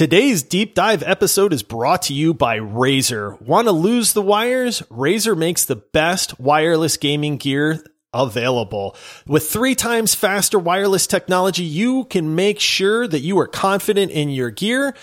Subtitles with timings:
[0.00, 3.38] Today's deep dive episode is brought to you by Razer.
[3.42, 4.80] Want to lose the wires?
[4.90, 8.96] Razer makes the best wireless gaming gear available.
[9.26, 14.30] With three times faster wireless technology, you can make sure that you are confident in
[14.30, 14.94] your gear.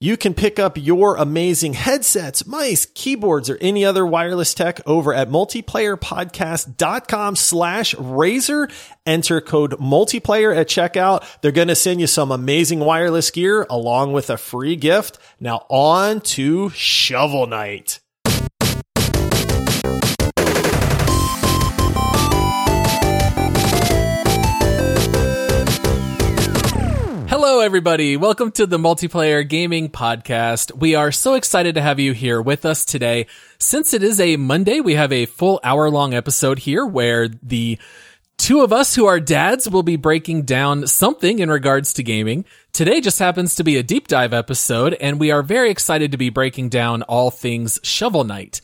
[0.00, 5.14] You can pick up your amazing headsets, mice, keyboards, or any other wireless tech over
[5.14, 8.70] at multiplayerpodcast.com slash Razer.
[9.06, 11.24] Enter code multiplayer at checkout.
[11.40, 15.18] They're going to send you some amazing wireless gear along with a free gift.
[15.40, 18.00] Now on to Shovel Knight.
[27.64, 28.14] Everybody.
[28.14, 30.76] Welcome to the Multiplayer Gaming Podcast.
[30.76, 33.26] We are so excited to have you here with us today.
[33.58, 37.78] Since it is a Monday, we have a full hour long episode here where the
[38.36, 42.44] two of us who are dads will be breaking down something in regards to gaming.
[42.74, 46.18] Today just happens to be a deep dive episode, and we are very excited to
[46.18, 48.60] be breaking down all things Shovel Knight.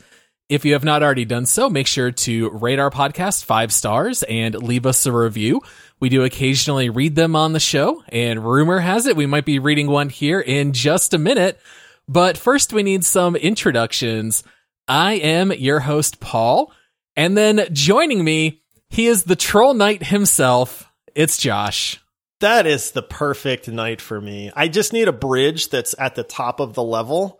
[0.47, 4.21] If you have not already done so, make sure to rate our podcast five stars
[4.23, 5.61] and leave us a review.
[6.01, 9.59] We do occasionally read them on the show, and rumor has it we might be
[9.59, 11.59] reading one here in just a minute.
[12.07, 14.43] But first, we need some introductions.
[14.87, 16.73] I am your host, Paul,
[17.15, 20.91] and then joining me, he is the Troll Knight himself.
[21.13, 22.01] It's Josh.
[22.39, 24.51] That is the perfect knight for me.
[24.55, 27.39] I just need a bridge that's at the top of the level.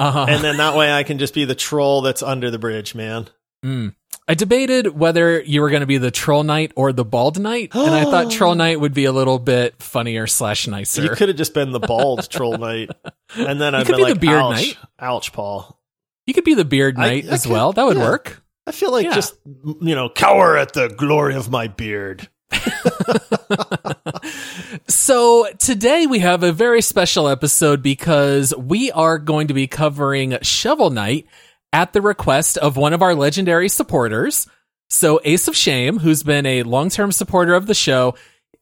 [0.00, 0.26] Uh-huh.
[0.28, 3.28] And then that way I can just be the troll that's under the bridge, man.
[3.64, 3.94] Mm.
[4.28, 7.74] I debated whether you were going to be the Troll Knight or the Bald Knight,
[7.74, 11.02] and I thought Troll Knight would be a little bit funnier slash nicer.
[11.02, 12.90] You could have just been the bald troll knight.
[13.34, 14.76] And then I'd could been be the like, beard ouch, knight.
[15.00, 15.80] ouch, Paul.
[16.26, 17.72] You could be the Beard I- Knight I as could- well.
[17.72, 18.04] That would yeah.
[18.04, 18.42] work.
[18.66, 19.14] I feel like Yeah.
[19.14, 19.34] just,
[19.80, 22.28] you know, cower at the glory of my beard.
[24.86, 30.38] So today we have a very special episode because we are going to be covering
[30.42, 31.26] Shovel Knight
[31.72, 34.46] at the request of one of our legendary supporters.
[34.90, 38.14] So Ace of Shame, who's been a long-term supporter of the show,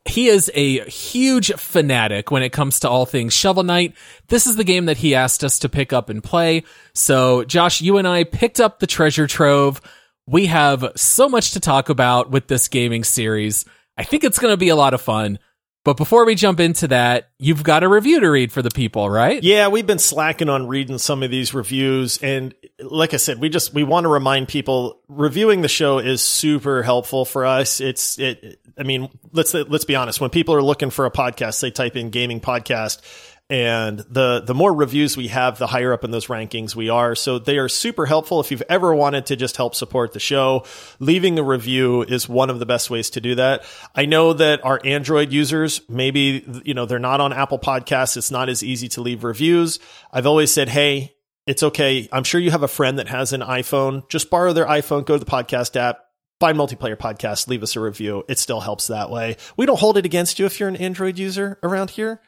[0.09, 3.95] he is a huge fanatic when it comes to all things Shovel Knight.
[4.29, 6.65] This is the game that he asked us to pick up and play.
[6.95, 9.81] So Josh, you and I picked up the treasure trove.
[10.27, 13.65] We have so much to talk about with this gaming series.
[13.97, 15.39] I think it's going to be a lot of fun.
[15.83, 19.09] But before we jump into that, you've got a review to read for the people,
[19.09, 19.43] right?
[19.43, 22.19] Yeah, we've been slacking on reading some of these reviews.
[22.19, 26.21] And like I said, we just, we want to remind people reviewing the show is
[26.21, 27.81] super helpful for us.
[27.81, 30.21] It's, it, I mean, let's, let's be honest.
[30.21, 33.01] When people are looking for a podcast, they type in gaming podcast
[33.51, 37.17] and the, the more reviews we have, the higher up in those rankings we are.
[37.17, 38.39] So they are super helpful.
[38.39, 40.65] If you've ever wanted to just help support the show,
[41.01, 43.65] leaving a review is one of the best ways to do that.
[43.93, 48.17] I know that our Android users, maybe, you know, they're not on Apple podcasts.
[48.17, 49.81] It's not as easy to leave reviews.
[50.13, 52.09] I've always said, Hey, it's okay.
[52.13, 54.09] I'm sure you have a friend that has an iPhone.
[54.09, 56.05] Just borrow their iPhone, go to the podcast app,
[56.39, 58.25] find multiplayer podcast, leave us a review.
[58.29, 59.37] It still helps that way.
[59.57, 62.21] We don't hold it against you if you're an Android user around here.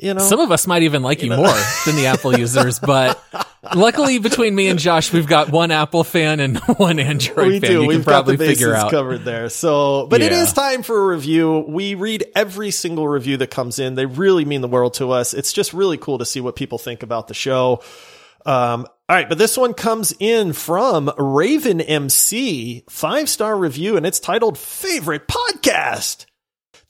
[0.00, 1.42] You know, Some of us might even like you, You know.
[1.42, 1.56] more
[1.86, 3.22] than the Apple users, but
[3.74, 7.70] luckily between me and Josh, we've got one Apple fan and one Android we fan.
[7.70, 7.82] do.
[7.82, 8.90] You We've can probably got the bases figure out.
[8.90, 9.48] covered there.
[9.50, 10.42] So, but it Yeah.
[10.42, 11.64] is time for a review.
[11.68, 13.94] We read every single review that comes in.
[13.94, 15.34] They really mean the world to us.
[15.34, 17.82] It's just really cool to see what people think about the show.
[18.46, 24.06] Um, all right, but this one comes in from Raven MC, five star review, and
[24.06, 26.24] it's titled "Favorite Podcast."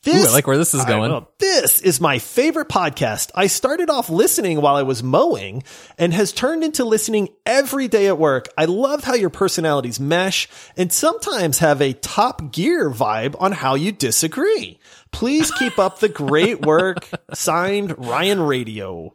[0.09, 1.11] Ooh, I like where this is going.
[1.11, 1.29] know.
[1.39, 3.31] This is my favorite podcast.
[3.35, 5.63] I started off listening while I was mowing
[5.99, 8.47] and has turned into listening every day at work.
[8.57, 13.75] I love how your personalities mesh and sometimes have a top gear vibe on how
[13.75, 14.81] you disagree.
[15.13, 17.07] Please keep up the great work.
[17.35, 19.13] Signed Ryan Radio.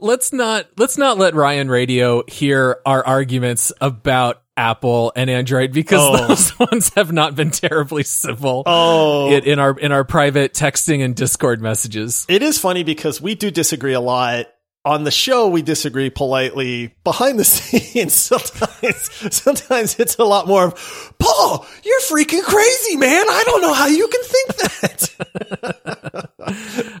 [0.00, 6.00] let's not let's not let Ryan Radio hear our arguments about Apple and Android because
[6.02, 6.26] Oh.
[6.28, 11.04] those ones have not been terribly civil Oh, in, in our in our private texting
[11.04, 12.24] and Discord messages.
[12.28, 14.46] it is funny because we do disagree a lot.
[14.84, 16.94] On the show, we disagree politely.
[17.02, 23.24] Behind the scenes, sometimes, sometimes it's a lot more of, Paul, you're freaking crazy, man.
[23.28, 26.30] I don't know how you can think that.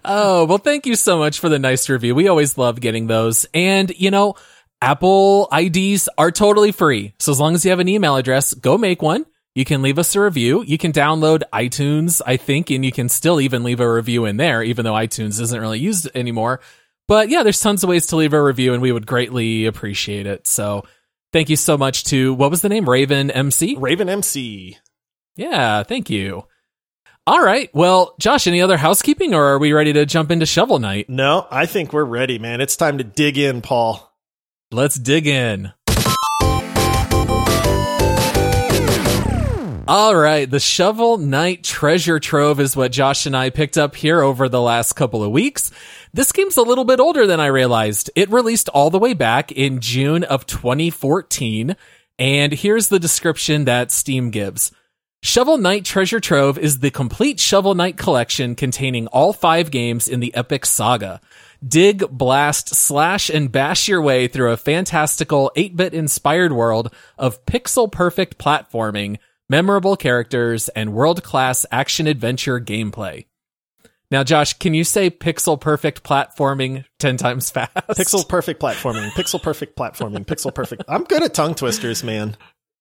[0.04, 2.14] Oh, well, thank you so much for the nice review.
[2.14, 3.46] We always love getting those.
[3.54, 4.34] And, you know,
[4.82, 7.14] Apple IDs are totally free.
[7.18, 9.26] So as long as you have an email address, go make one.
[9.54, 10.62] You can leave us a review.
[10.64, 14.36] You can download iTunes, I think, and you can still even leave a review in
[14.36, 16.60] there, even though iTunes isn't really used anymore.
[17.08, 20.26] But yeah, there's tons of ways to leave a review and we would greatly appreciate
[20.26, 20.46] it.
[20.46, 20.84] So
[21.32, 22.88] thank you so much to, what was the name?
[22.88, 23.76] Raven MC?
[23.78, 24.76] Raven MC.
[25.36, 26.44] Yeah, thank you.
[27.26, 27.70] All right.
[27.74, 31.08] Well, Josh, any other housekeeping or are we ready to jump into Shovel Knight?
[31.08, 32.60] No, I think we're ready, man.
[32.60, 34.05] It's time to dig in, Paul.
[34.76, 35.72] Let's dig in.
[39.88, 44.20] All right, the Shovel Knight Treasure Trove is what Josh and I picked up here
[44.20, 45.70] over the last couple of weeks.
[46.12, 48.10] This game's a little bit older than I realized.
[48.14, 51.74] It released all the way back in June of 2014,
[52.18, 54.72] and here's the description that Steam gives.
[55.22, 60.20] Shovel Knight Treasure Trove is the complete Shovel Knight collection containing all five games in
[60.20, 61.22] the epic saga.
[61.66, 67.90] Dig, blast, slash, and bash your way through a fantastical 8-bit inspired world of pixel
[67.90, 69.18] perfect platforming
[69.48, 73.26] memorable characters, and world-class action-adventure gameplay.
[74.10, 77.74] Now, Josh, can you say pixel perfect platforming 10 times fast?
[77.74, 80.84] Pixel perfect platforming, pixel perfect platforming, pixel perfect.
[80.88, 82.36] I'm good at tongue twisters, man.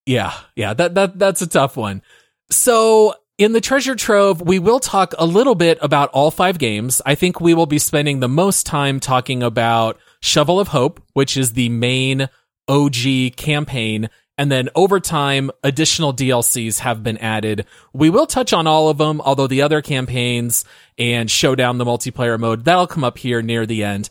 [0.06, 2.04] Yeah, yeah, that, that, that's a tough one.
[2.52, 7.02] So in the treasure trove, we will talk a little bit about all five games.
[7.06, 11.36] I think we will be spending the most time talking about Shovel of Hope, which
[11.36, 12.30] is the main
[12.68, 17.66] OG campaign, and then over time, additional DLCs have been added.
[17.94, 20.66] We will touch on all of them, although the other campaigns
[20.98, 24.10] and Showdown, the multiplayer mode, that'll come up here near the end.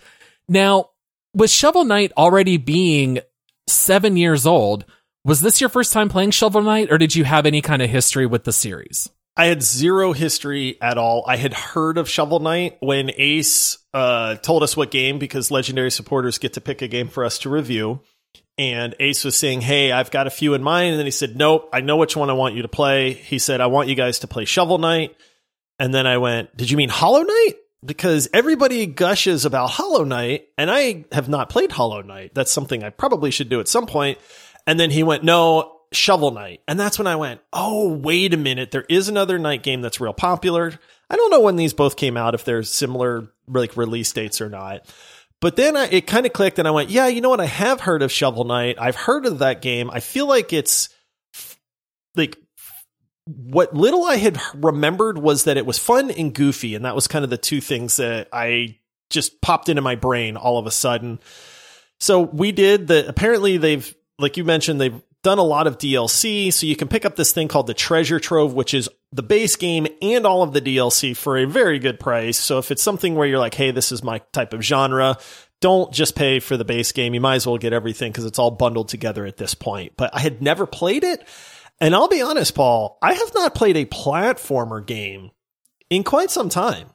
[0.49, 0.91] Now,
[1.35, 3.21] with Shovel Knight already being
[3.69, 4.85] seven years old,
[5.25, 7.91] was this your first time playing Shovel Knight or did you have any kind of
[7.91, 9.09] history with the series?
[9.37, 11.25] I had zero history at all.
[11.27, 15.91] I had heard of Shovel Knight when Ace uh, told us what game because legendary
[15.91, 18.01] supporters get to pick a game for us to review
[18.57, 20.91] and Ace was saying, Hey, I've got a few in mind.
[20.91, 23.13] And then he said, Nope, I know which one I want you to play.
[23.13, 25.17] He said, I want you guys to play Shovel Knight.
[25.79, 27.55] And then I went, Did you mean Hollow Knight?
[27.85, 32.35] Because everybody gushes about Hollow Knight, and I have not played Hollow Knight.
[32.35, 34.19] That's something I probably should do at some point.
[34.67, 36.61] And then he went, No, Shovel Knight.
[36.67, 38.71] And that's when I went, Oh, wait a minute.
[38.71, 40.73] There is another Knight game that's real popular.
[41.11, 44.49] I don't know when these both came out, if they're similar like release dates or
[44.49, 44.87] not.
[45.41, 47.41] But then I, it kind of clicked and I went, yeah, you know what?
[47.41, 48.77] I have heard of Shovel Knight.
[48.79, 49.91] I've heard of that game.
[49.91, 50.89] I feel like it's
[52.15, 52.39] like
[53.27, 56.75] what little I had remembered was that it was fun and goofy.
[56.75, 58.79] And that was kind of the two things that I
[59.11, 61.21] just popped into my brain all of a sudden.
[62.01, 66.53] So we did the, apparently they've, like you mentioned, they've done a lot of DLC.
[66.53, 69.57] So you can pick up this thing called the Treasure Trove, which is the base
[69.57, 72.39] game and all of the DLC for a very good price.
[72.39, 75.17] So if it's something where you're like, hey, this is my type of genre,
[75.61, 77.15] don't just pay for the base game.
[77.15, 79.95] You might as well get everything because it's all bundled together at this point.
[79.97, 81.27] But I had never played it.
[81.81, 85.31] And I'll be honest, Paul, I have not played a platformer game
[85.91, 86.89] in quite some time.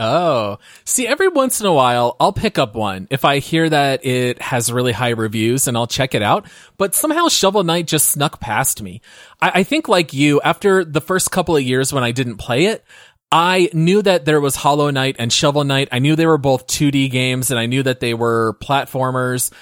[0.00, 4.06] Oh, see, every once in a while, I'll pick up one if I hear that
[4.06, 6.46] it has really high reviews and I'll check it out.
[6.76, 9.00] But somehow Shovel Knight just snuck past me.
[9.42, 12.66] I, I think like you, after the first couple of years when I didn't play
[12.66, 12.84] it,
[13.32, 15.88] I knew that there was Hollow Knight and Shovel Knight.
[15.90, 19.52] I knew they were both 2D games and I knew that they were platformers.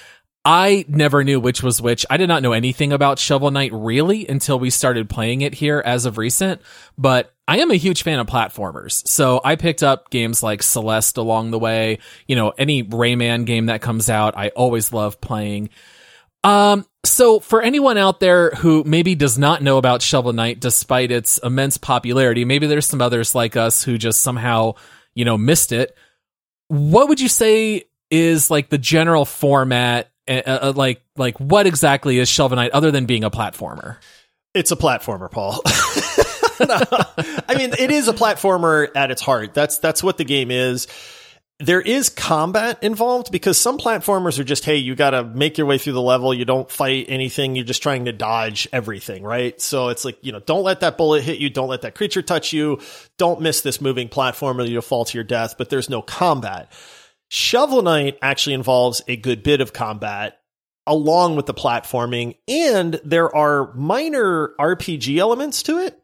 [0.45, 2.05] I never knew which was which.
[2.11, 5.81] I did not know anything about Shovel Knight really until we started playing it here
[5.83, 6.61] as of recent,
[6.97, 9.07] but I am a huge fan of platformers.
[9.07, 11.99] So I picked up games like Celeste along the way.
[12.27, 15.69] You know, any Rayman game that comes out, I always love playing.
[16.43, 21.11] Um, so for anyone out there who maybe does not know about Shovel Knight despite
[21.11, 24.73] its immense popularity, maybe there's some others like us who just somehow,
[25.15, 25.95] you know, missed it.
[26.67, 32.19] What would you say is like the general format uh, uh, like like what exactly
[32.19, 33.97] is Shovel Knight other than being a platformer?
[34.53, 35.61] It's a platformer, Paul.
[36.67, 36.79] no,
[37.47, 39.53] I mean, it is a platformer at its heart.
[39.53, 40.87] That's that's what the game is.
[41.59, 45.65] There is combat involved because some platformers are just, hey, you got to make your
[45.65, 46.31] way through the level.
[46.31, 47.55] You don't fight anything.
[47.55, 49.59] You're just trying to dodge everything, right?
[49.59, 51.49] So it's like, you know, don't let that bullet hit you.
[51.49, 52.79] Don't let that creature touch you.
[53.17, 56.71] Don't miss this moving platform or you'll fall to your death, but there's no combat.
[57.29, 60.39] Shovel Knight actually involves a good bit of combat
[60.87, 66.01] along with the platforming, and there are minor RPG elements to it.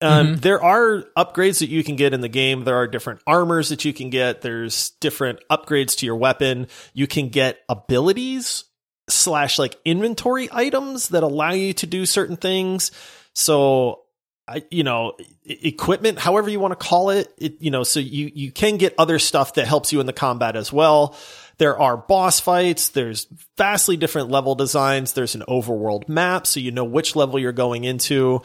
[0.00, 0.34] Um, mm-hmm.
[0.36, 2.64] There are upgrades that you can get in the game.
[2.64, 4.42] There are different armors that you can get.
[4.42, 6.68] There's different upgrades to your weapon.
[6.94, 8.64] You can get abilities
[9.08, 12.92] slash like inventory items that allow you to do certain things.
[13.34, 14.02] So
[14.46, 15.14] I, you know,
[15.44, 18.94] equipment, however you want to call it, it, you know, so you, you can get
[18.98, 21.16] other stuff that helps you in the combat as well.
[21.58, 22.90] There are boss fights.
[22.90, 23.26] There's
[23.56, 25.12] vastly different level designs.
[25.12, 26.46] There's an overworld map.
[26.46, 28.42] So you know which level you're going into.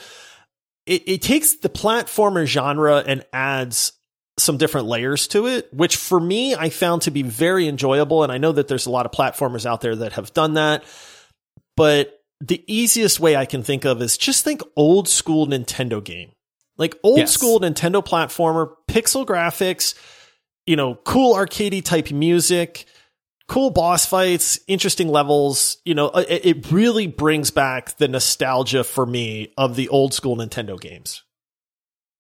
[0.86, 3.94] It, it takes the platformer genre and adds
[4.38, 8.24] some different layers to it, which for me, I found to be very enjoyable.
[8.24, 10.84] And I know that there's a lot of platformers out there that have done that,
[11.78, 16.32] but the easiest way I can think of is just think old school Nintendo game.
[16.78, 17.32] Like old Yes.
[17.32, 19.94] school Nintendo platformer, pixel graphics,
[20.66, 22.86] you know, cool arcadey type music,
[23.48, 25.78] cool boss fights, interesting levels.
[25.86, 30.38] You know, it, it really brings back the nostalgia for me of the old school
[30.38, 31.24] Nintendo games.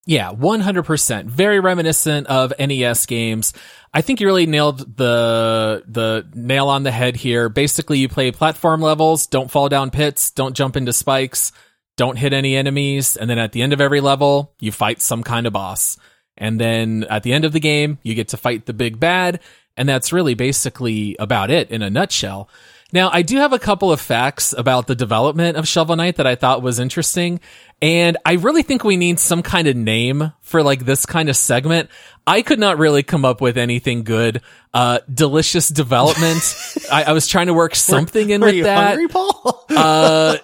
[0.05, 1.25] Yeah, 100%.
[1.25, 3.53] Very reminiscent of NES games.
[3.93, 7.47] I think you really nailed the, the nail on the head here.
[7.47, 11.53] Basically, you play platform levels, don't fall down pits, don't jump into spikes,
[11.95, 15.23] don't hit any enemies, and then at the end of every level, you fight some
[15.23, 15.97] kind of boss.
[16.35, 19.39] And then at the end of the game, you get to fight the big bad,
[19.77, 22.49] and that's really basically about it in a nutshell.
[22.93, 26.27] Now, I do have a couple of facts about the development of Shovel Knight that
[26.27, 27.39] I thought was interesting.
[27.81, 31.35] And I really think we need some kind of name for like this kind of
[31.35, 31.89] segment.
[32.27, 34.41] I could not really come up with anything good.
[34.75, 36.55] Uh, delicious development.
[36.91, 38.89] I, I was trying to work something in Are with you that.
[38.89, 39.65] hungry, Paul?
[39.69, 40.37] Uh,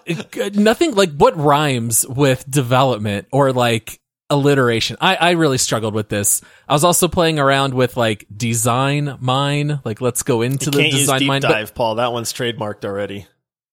[0.55, 3.98] nothing like what rhymes with development or like
[4.29, 4.97] alliteration.
[5.01, 6.41] I, I really struggled with this.
[6.67, 9.79] I was also playing around with like design mine.
[9.83, 11.41] Like let's go into the Can't use design deep mine.
[11.41, 11.95] but- Paul.
[11.95, 13.25] That one's trademarked already.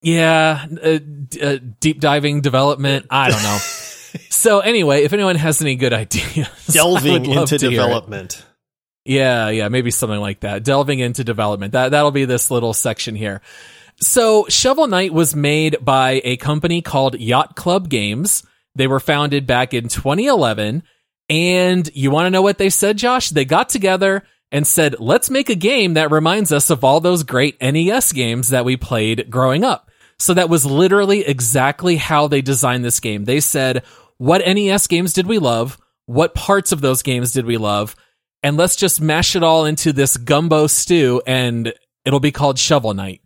[0.02, 3.06] yeah, uh, d- uh, deep diving development.
[3.10, 3.58] I don't know.
[4.30, 7.82] so anyway, if anyone has any good ideas, Delving into to hear it.
[7.84, 8.44] development.
[9.04, 10.64] Yeah, yeah, maybe something like that.
[10.64, 11.72] Delving into development.
[11.72, 13.40] That that'll be this little section here.
[14.00, 18.42] So Shovel Knight was made by a company called Yacht Club Games.
[18.76, 20.82] They were founded back in 2011.
[21.28, 23.30] And you want to know what they said, Josh?
[23.30, 27.24] They got together and said, let's make a game that reminds us of all those
[27.24, 29.90] great NES games that we played growing up.
[30.18, 33.24] So that was literally exactly how they designed this game.
[33.24, 33.82] They said,
[34.18, 35.78] what NES games did we love?
[36.06, 37.96] What parts of those games did we love?
[38.42, 42.94] And let's just mash it all into this gumbo stew and it'll be called Shovel
[42.94, 43.20] Knight.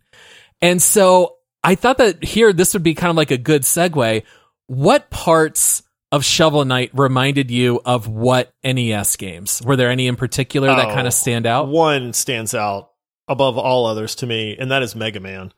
[0.61, 4.23] And so I thought that here this would be kind of like a good segue.
[4.67, 9.61] What parts of Shovel Knight reminded you of what NES games?
[9.63, 11.67] Were there any in particular that Oh, kind of stand out?
[11.67, 12.91] One stands out
[13.27, 15.53] above all others to me, and that is Mega Man.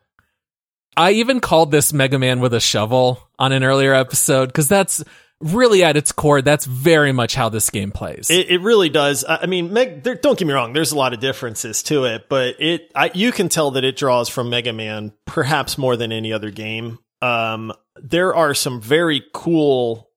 [0.96, 5.04] I even called this Mega Man with a shovel on an earlier episode because that's
[5.42, 8.30] really at its core, that's very much how this game plays.
[8.30, 9.26] It, it really does.
[9.26, 10.74] I I mean, Meg, there, don't get me wrong.
[10.74, 13.98] There's a lot of differences to it, but it I, you can tell that it
[13.98, 17.00] draws from Mega Man perhaps more than any other game.
[17.24, 20.10] Um, there are some very cool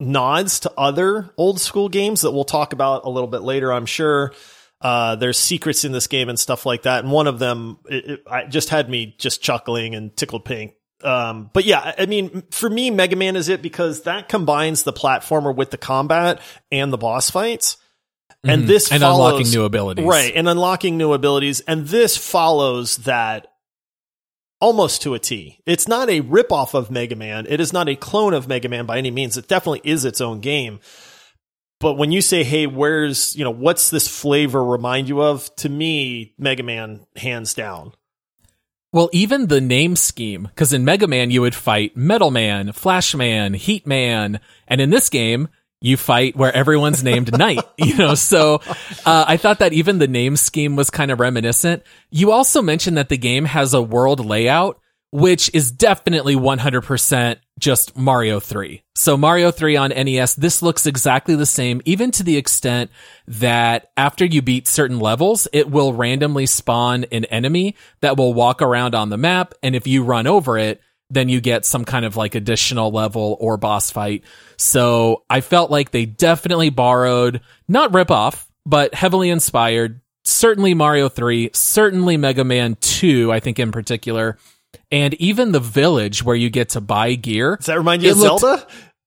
[0.00, 3.72] nods to other old school games that we'll talk about a little bit later.
[3.72, 4.32] I'm sure.
[4.80, 8.04] Uh, there's secrets in this game and stuff like that, and one of them it,
[8.06, 10.74] it, I just had me just chuckling and tickled pink.
[11.02, 14.92] Um, but yeah, I mean, for me, Mega Man is it because that combines the
[14.92, 17.78] platformer with the combat and the boss fights.
[18.42, 18.66] And Mhm.
[18.66, 20.04] this and follows, unlocking new abilities.
[20.04, 20.32] right?
[20.36, 23.46] And unlocking new abilities, and this follows that
[24.64, 25.60] almost to a T.
[25.66, 27.46] It's not a ripoff of Mega Man.
[27.50, 29.36] It is not a clone of Mega Man by any means.
[29.36, 30.80] It definitely is its own game.
[31.80, 35.68] But when you say, "Hey, where's you know what's this flavor remind you of?" To
[35.68, 37.92] me, Mega Man hands down.
[38.90, 43.14] Well, even the name scheme, because in Mega Man you would fight Metal Man, Flash
[43.14, 45.48] Man, Heat Man, and in this game
[45.84, 47.60] you fight where everyone's named Knight.
[47.76, 48.62] You know, so
[49.04, 51.82] uh, I thought that even the name scheme was kind of reminiscent.
[52.10, 57.96] You also mentioned that the game has a world layout, which is definitely 100% just
[57.96, 58.82] Mario 3.
[58.94, 62.90] So Mario 3 on NES, this looks exactly the same, even to the extent
[63.26, 68.62] that after you beat certain levels, it will randomly spawn an enemy that will walk
[68.62, 69.52] around on the map.
[69.62, 73.36] And if you run over it, then you get some kind of like additional level
[73.40, 74.24] or boss fight.
[74.56, 80.00] So I felt like they definitely borrowed, not rip off, but heavily inspired.
[80.24, 84.38] Certainly Mario 3, certainly Mega Man 2, I think in particular,
[84.90, 87.56] and even the village where you get to buy gear.
[87.56, 88.66] Does that remind you of looked- Zelda?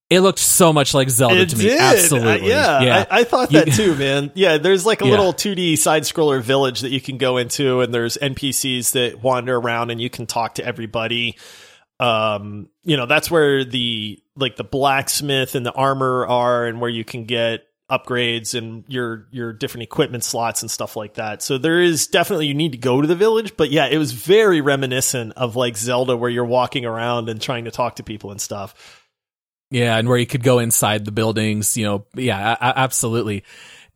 [0.09, 1.63] It looked so much like Zelda It to me.
[1.65, 1.81] did.
[1.81, 2.53] Absolutely.
[2.53, 4.31] Uh, yeah, I, I thought You- that too, man.
[4.35, 5.11] Yeah, there's like a Yeah.
[5.11, 9.57] little 2D side scroller village that you can go into, and there's NPCs that wander
[9.57, 11.35] around, and you can talk to everybody.
[11.99, 16.89] Um, you know, that's where the like the blacksmith and the armor are, and where
[16.89, 21.41] you can get upgrades and your your different equipment slots and stuff like that.
[21.41, 24.11] So there is definitely you need to go to the village, but yeah, it was
[24.11, 28.31] very reminiscent of like Zelda where you're walking around and trying to talk to people
[28.31, 29.03] and stuff.
[29.71, 33.43] Yeah, and where you could go inside the buildings, you know, yeah, a- absolutely.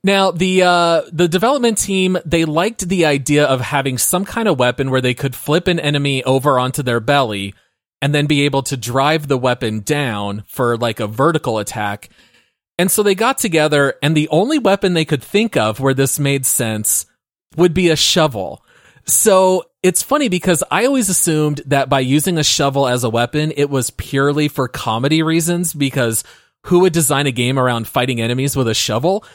[0.04, 4.58] Now, the uh the development team, they liked the idea of having some kind of
[4.58, 7.54] weapon where they could flip an enemy over onto their belly
[8.02, 12.10] and then be able to drive the weapon down for like a vertical attack.
[12.78, 16.20] And so they got together and the only weapon they could think of where this
[16.20, 17.06] made sense
[17.56, 18.66] would be a shovel.
[19.06, 23.52] So it's funny because I always assumed that by using a shovel as a weapon,
[23.56, 26.24] it was purely for comedy reasons because
[26.66, 29.26] who would design a game around fighting enemies with a shovel.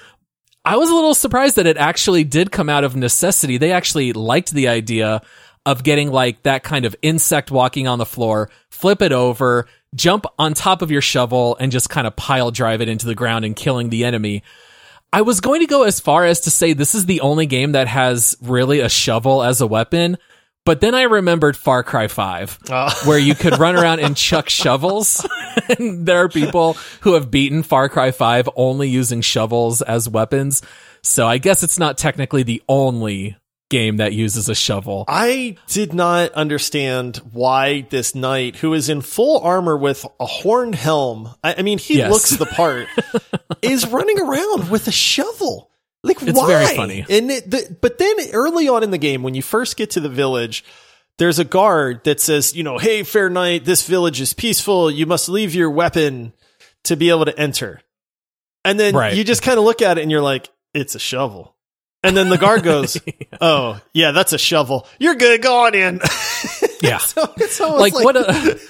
[0.64, 3.58] I was a little surprised that it actually did come out of necessity.
[3.58, 5.22] They actually liked the idea
[5.66, 10.24] of getting like that kind of insect walking on the floor, flip it over, jump
[10.38, 13.44] on top of your shovel and just kind of pile drive it into the ground
[13.44, 14.42] and killing the enemy.
[15.12, 17.72] I was going to go as far as to say this is the only game
[17.72, 20.18] that has really a shovel as a weapon.
[20.64, 22.92] But then I remembered Far Cry 5, Uh.
[23.04, 25.24] where you could run around and chuck shovels.
[25.78, 30.62] and there are people who have beaten Far Cry 5 only using shovels as weapons.
[31.02, 33.36] So I guess it's not technically the only
[33.68, 35.04] game that uses a shovel.
[35.08, 40.74] I did not understand why this knight, who is in full armor with a horned
[40.76, 42.10] helm, I, I mean, he Yes.
[42.12, 42.86] looks the part,
[43.62, 45.70] is running around with a shovel.
[46.04, 46.46] Like, It's why?
[46.46, 47.04] very funny.
[47.08, 50.00] And it, the, but then early on in the game, when you first get to
[50.00, 50.64] the village,
[51.18, 54.90] there's a guard that says, you know, hey, fair knight, this village is peaceful.
[54.90, 56.32] You must leave your weapon
[56.84, 57.80] to be able to enter.
[58.64, 59.14] And then Right.
[59.16, 61.55] you just kind of look at it and you're like, it's a shovel.
[62.06, 62.96] And then the guard goes,
[63.40, 64.86] "Oh, yeah, that's a shovel.
[64.98, 65.42] You're good.
[65.42, 66.00] Go on in."
[66.82, 66.98] Yeah.
[66.98, 68.60] so it's almost like, what a,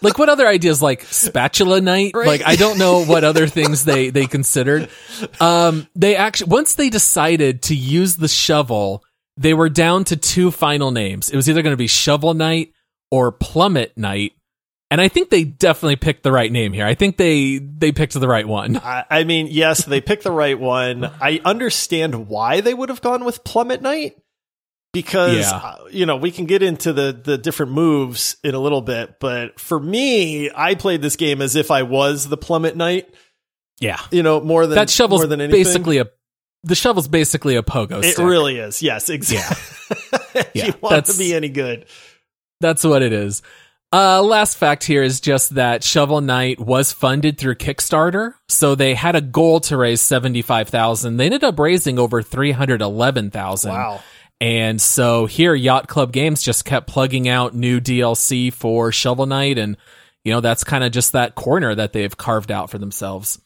[0.00, 2.26] like what other ideas like spatula knight Right.
[2.26, 4.88] like i don't know what other things they they considered
[5.40, 9.04] um they actually once they decided to use the shovel
[9.36, 12.72] they were down to two final names it was either going to be shovel knight
[13.10, 14.32] or plummet knight
[14.90, 18.14] and i think they definitely picked the right name here i think they they picked
[18.14, 21.04] the right one I, I mean, yes, they picked the right one.
[21.04, 24.16] I understand why they would have gone with Plummet Knight
[24.92, 25.56] because Yeah.
[25.56, 29.18] uh, you know we can get into the the different moves in a little bit.
[29.20, 33.08] But for me, I played this game as if I was the Plummet Knight.
[33.80, 35.60] yeah You know, more than that shovel's more than anything.
[35.64, 36.06] basically a
[36.62, 38.26] the shovel's basically a pogo It stick.
[38.26, 38.82] really is.
[38.82, 39.96] Yes, exactly.
[40.34, 41.86] if Yeah, you want that's- to be any good.
[42.60, 43.40] That's what it is.
[43.92, 48.34] Uh, last fact here is just that Shovel Knight was funded through Kickstarter.
[48.48, 51.16] So they had a goal to raise 75,000.
[51.16, 53.72] They ended up raising over 311,000.
[53.72, 54.00] Wow.
[54.40, 59.58] And so here Yacht Club Games just kept plugging out new DLC for Shovel Knight
[59.58, 59.76] and
[60.24, 63.38] you know that's kind of just that corner that they've carved out for themselves.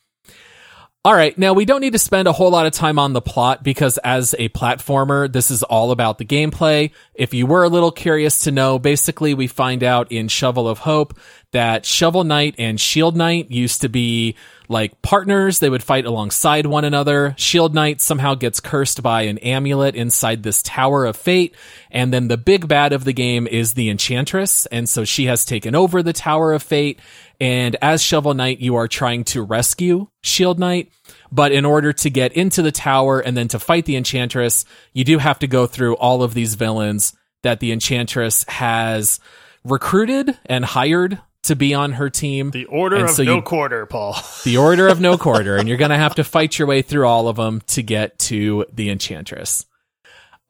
[1.07, 3.21] All right, now we don't need to spend a whole lot of time on the
[3.21, 6.93] plot because as a platformer, this is all about the gameplay.
[7.13, 10.79] If you were a little curious to know, basically we find out in Shovel of
[10.79, 11.19] Hope
[11.53, 14.35] that Shovel Knight and Shield Knight used to be
[14.69, 15.59] like partners.
[15.59, 17.35] They would fight alongside one another.
[17.37, 21.55] Shield Knight somehow gets cursed by an amulet inside this Tower of Fate.
[21.91, 24.67] And then the big bad of the game is the Enchantress.
[24.67, 27.01] And so she has taken over the Tower of Fate.
[27.41, 30.91] And as Shovel Knight, you are trying to rescue Shield Knight.
[31.31, 35.05] But in order to get into the tower and then to fight the Enchantress, you
[35.05, 39.19] do have to go through all of these villains that the Enchantress has
[39.65, 42.51] recruited and hired to be on her team.
[42.51, 44.17] The Order And of so No you- Quarter, Paul.
[44.45, 47.07] the Order of No Quarter, and you're going to have to fight your way through
[47.07, 49.67] all of them to get to the Enchantress.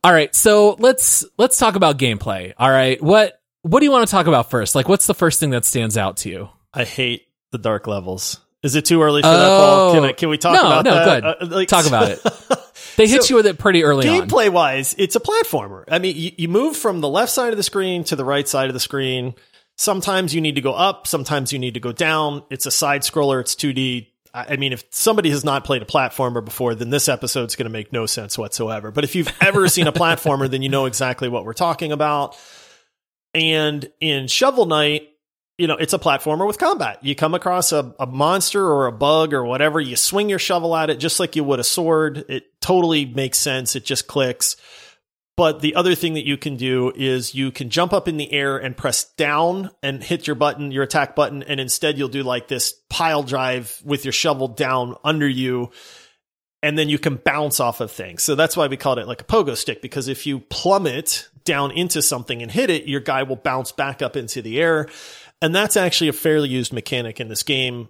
[0.03, 2.53] All right, so let's let's talk about gameplay.
[2.59, 4.75] All right, what what do you want to talk about first?
[4.75, 6.49] Like, what's the first thing that stands out to you?
[6.75, 8.39] I hate the dark levels.
[8.63, 9.93] Is it too early for that, Paul?
[9.95, 10.63] Can, I, can we talk Oh.
[10.63, 11.39] no, about no, that?
[11.41, 11.53] good.
[11.53, 12.21] Uh, like- talk about it.
[12.97, 14.29] They hit So, you with it pretty early on.
[14.29, 15.83] Gameplay wise, it's a platformer.
[15.89, 18.47] I mean, you, you move from the left side of the screen to the right
[18.47, 19.35] side of the screen.
[19.77, 22.45] Sometimes you need to go up, sometimes you need to go down.
[22.51, 24.09] It's a side scroller, it's 2D.
[24.33, 27.73] I mean, if somebody has not played a platformer before, then this episode's going to
[27.73, 28.91] make no sense whatsoever.
[28.91, 32.37] But if you've ever seen a platformer, then you know exactly what we're talking about.
[33.33, 35.09] And in Shovel Knight,
[35.57, 36.99] you know, it's a platformer with combat.
[37.05, 40.75] You come across a, a monster or a bug or whatever, you swing your shovel
[40.75, 42.25] at it just like you would a sword.
[42.29, 43.77] It totally makes sense.
[43.77, 44.57] It just clicks.
[45.37, 48.33] But the other thing that you can do is you can jump up in the
[48.33, 52.23] air and press down and hit your button, your attack button, and instead you'll do
[52.23, 55.71] like this pile drive with your shovel down under you.
[56.63, 58.23] And then you can bounce off of things.
[58.23, 61.73] So that's why we called it like a pogo stick, because if you plummet down
[61.73, 64.89] into something and hit it, your guy will bounce back up into the air.
[65.43, 67.89] And that's actually a fairly used mechanic in this game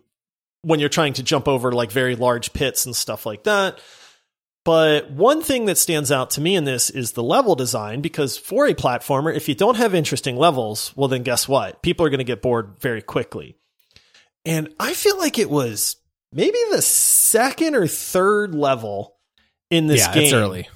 [0.63, 3.79] when you're trying to jump over like very large pits and stuff like that.
[4.65, 8.39] But one thing that stands out to me in this is the level design because
[8.39, 11.83] for a platformer, if you don't have interesting levels, well, then guess what?
[11.83, 13.57] People are going to get bored very quickly.
[14.47, 15.97] And I feel like it was
[16.33, 19.17] maybe the second or third level
[19.71, 20.69] in this yeah, game it's early.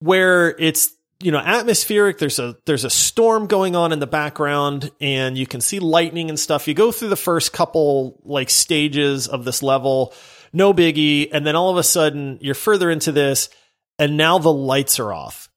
[0.00, 4.90] where it's you know atmospheric there's a there's a storm going on in the background
[5.00, 9.28] and you can see lightning and stuff you go through the first couple like stages
[9.28, 10.14] of this level
[10.56, 13.48] no biggie and then all of a sudden you're further into this
[13.98, 15.48] and now the lights are off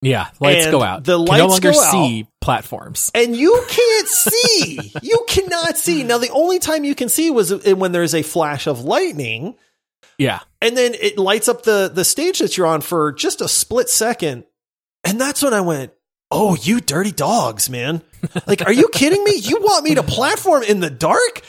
[0.00, 1.04] Yeah, lights And go out.
[1.04, 1.90] the Can lights no longer go out.
[1.92, 3.10] see platforms.
[3.14, 4.92] And you can't see.
[5.02, 6.02] you cannot see.
[6.04, 9.54] Now, the only time you can see was when there's a flash of lightning.
[10.18, 10.40] Yeah.
[10.62, 13.88] And then it lights up the, the stage that you're on for just a split
[13.90, 14.44] second.
[15.04, 15.92] And that's when I went,
[16.30, 18.02] Oh, you dirty dogs, man.
[18.46, 19.36] Like, are you kidding me?
[19.36, 21.42] You want me to platform in the dark?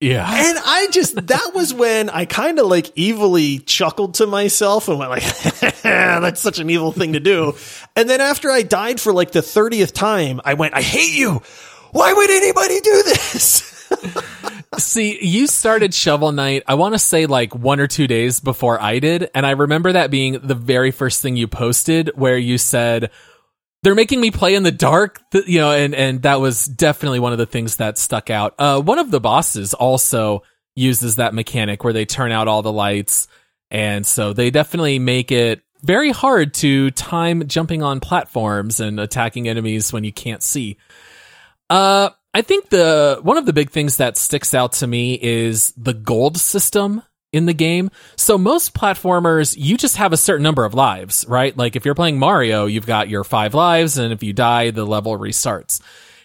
[0.00, 0.26] Yeah.
[0.28, 4.98] And I just, that was when I kind of like evilly chuckled to myself and
[4.98, 5.22] went like,
[5.82, 7.54] that's such an evil thing to do.
[7.94, 11.40] And then after I died for like the 30th time, I went, I hate you.
[11.92, 13.72] Why would anybody do this?
[14.78, 18.80] See, you started Shovel Knight, I want to say like one or two days before
[18.80, 19.30] I did.
[19.34, 23.10] And I remember that being the very first thing you posted where you said,
[23.82, 27.32] they're making me play in the dark, you know, and, and that was definitely one
[27.32, 28.54] of the things that stuck out.
[28.58, 30.42] Uh, one of the bosses also
[30.74, 33.28] uses that mechanic where they turn out all the lights.
[33.70, 39.48] And so they definitely make it very hard to time jumping on platforms and attacking
[39.48, 40.76] enemies when you can't see.
[41.70, 45.72] Uh, I think the, one of the big things that sticks out to me is
[45.76, 47.02] the gold system
[47.36, 47.90] in the game.
[48.16, 51.56] So most platformers, you just have a certain number of lives, right?
[51.56, 54.86] Like if you're playing Mario, you've got your five lives, and if you die, the
[54.86, 55.80] level restarts.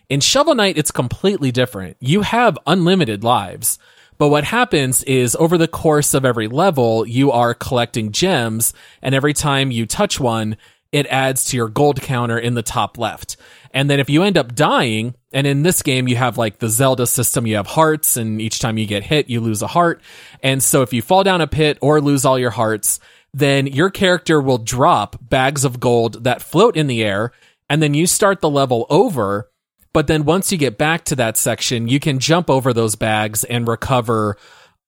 [0.10, 1.98] In Shovel Knight, it's completely different.
[2.00, 3.78] You have unlimited lives.
[4.18, 9.16] But what happens is over the course of every level, you are collecting gems, and
[9.16, 10.58] every time you touch one,
[10.92, 13.38] it adds to your gold counter in the top left.
[13.74, 16.68] And then if you end up dying, and in this game, you have like the
[16.68, 20.02] Zelda system, you have hearts, and each time you get hit, you lose a heart.
[20.44, 23.00] And so if you fall down a pit or lose all your hearts,
[23.34, 27.32] then your character will drop bags of gold that float in the air,
[27.70, 29.50] and then you start the level over.
[29.94, 33.44] But then once you get back to that section, you can jump over those bags
[33.46, 34.38] and recover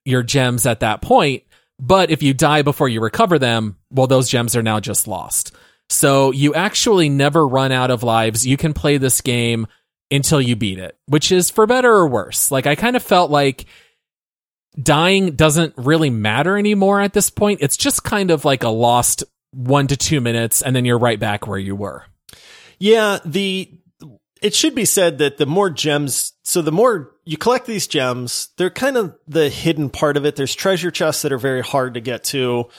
[0.03, 1.43] your gems at that point.
[1.79, 5.53] But if you die before you recover them, well, those gems are now just lost.
[5.93, 8.47] So you actually never run out of lives.
[8.47, 9.67] You can play this game
[10.09, 12.49] until you beat it, which is for better or worse.
[12.49, 13.65] Like I kind of felt like
[14.81, 17.59] dying doesn't really matter anymore at this point.
[17.61, 21.19] It's just kind of like a lost one to two minutes and then you're right
[21.19, 22.05] back where you were.
[22.79, 23.19] Yeah.
[23.23, 23.71] The,
[24.41, 28.49] it should be said that the more gems, so the more you collect these gems,
[28.57, 30.35] they're kind of the hidden part of it.
[30.35, 32.69] There's treasure chests that are very hard to get to.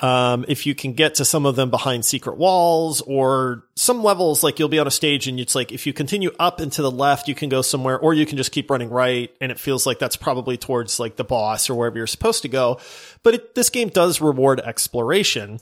[0.00, 4.42] Um, if you can get to some of them behind secret walls or some levels,
[4.42, 6.82] like you'll be on a stage and it's like, if you continue up and to
[6.82, 9.30] the left, you can go somewhere or you can just keep running right.
[9.42, 12.48] And it feels like that's probably towards like the boss or wherever you're supposed to
[12.48, 12.80] go.
[13.22, 15.60] But it, this game does reward exploration.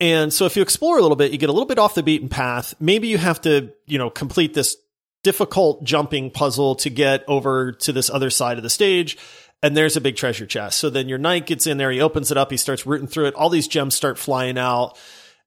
[0.00, 2.02] And so if you explore a little bit, you get a little bit off the
[2.02, 2.74] beaten path.
[2.80, 4.76] Maybe you have to, you know, complete this
[5.22, 9.16] difficult jumping puzzle to get over to this other side of the stage
[9.62, 10.78] and there's a big treasure chest.
[10.78, 13.26] So then your knight gets in there, he opens it up, he starts rooting through
[13.26, 13.34] it.
[13.34, 14.98] All these gems start flying out,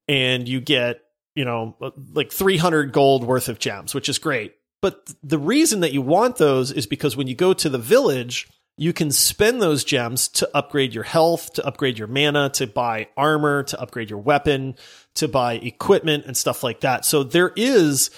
[0.07, 1.01] and you get,
[1.35, 1.75] you know,
[2.13, 4.55] like 300 gold worth of gems, which is great.
[4.81, 8.47] But the reason that you want those is because when you go to the village,
[8.77, 13.07] you can spend those gems to upgrade your health, to upgrade your mana, to buy
[13.17, 14.75] armor, to upgrade your weapon,
[15.15, 17.05] to buy equipment and stuff like that.
[17.05, 18.11] So there is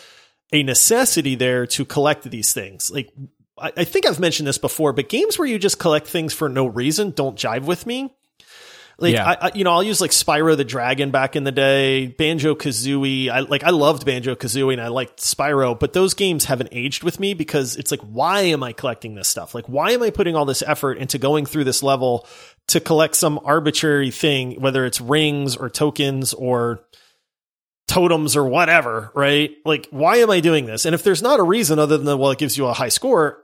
[0.51, 2.89] a necessity there to collect these things.
[2.91, 3.11] Like
[3.59, 6.49] I, I think I've mentioned this before, but games where you just collect things for
[6.49, 8.13] no reason don't jive with me.
[8.99, 9.27] Like yeah.
[9.29, 12.55] I, I, you know, I'll use like Spyro the Dragon back in the day, Banjo
[12.55, 13.29] Kazooie.
[13.29, 17.03] I like I loved Banjo Kazooie and I liked Spyro, but those games haven't aged
[17.03, 19.53] with me because it's like, why am I collecting this stuff?
[19.53, 22.27] Like, why am I putting all this effort into going through this level
[22.67, 26.83] to collect some arbitrary thing, whether it's rings or tokens or
[27.87, 29.55] totems or whatever, right?
[29.65, 30.85] Like, why am I doing this?
[30.85, 33.43] And if there's not a reason other than, well, it gives you a high score,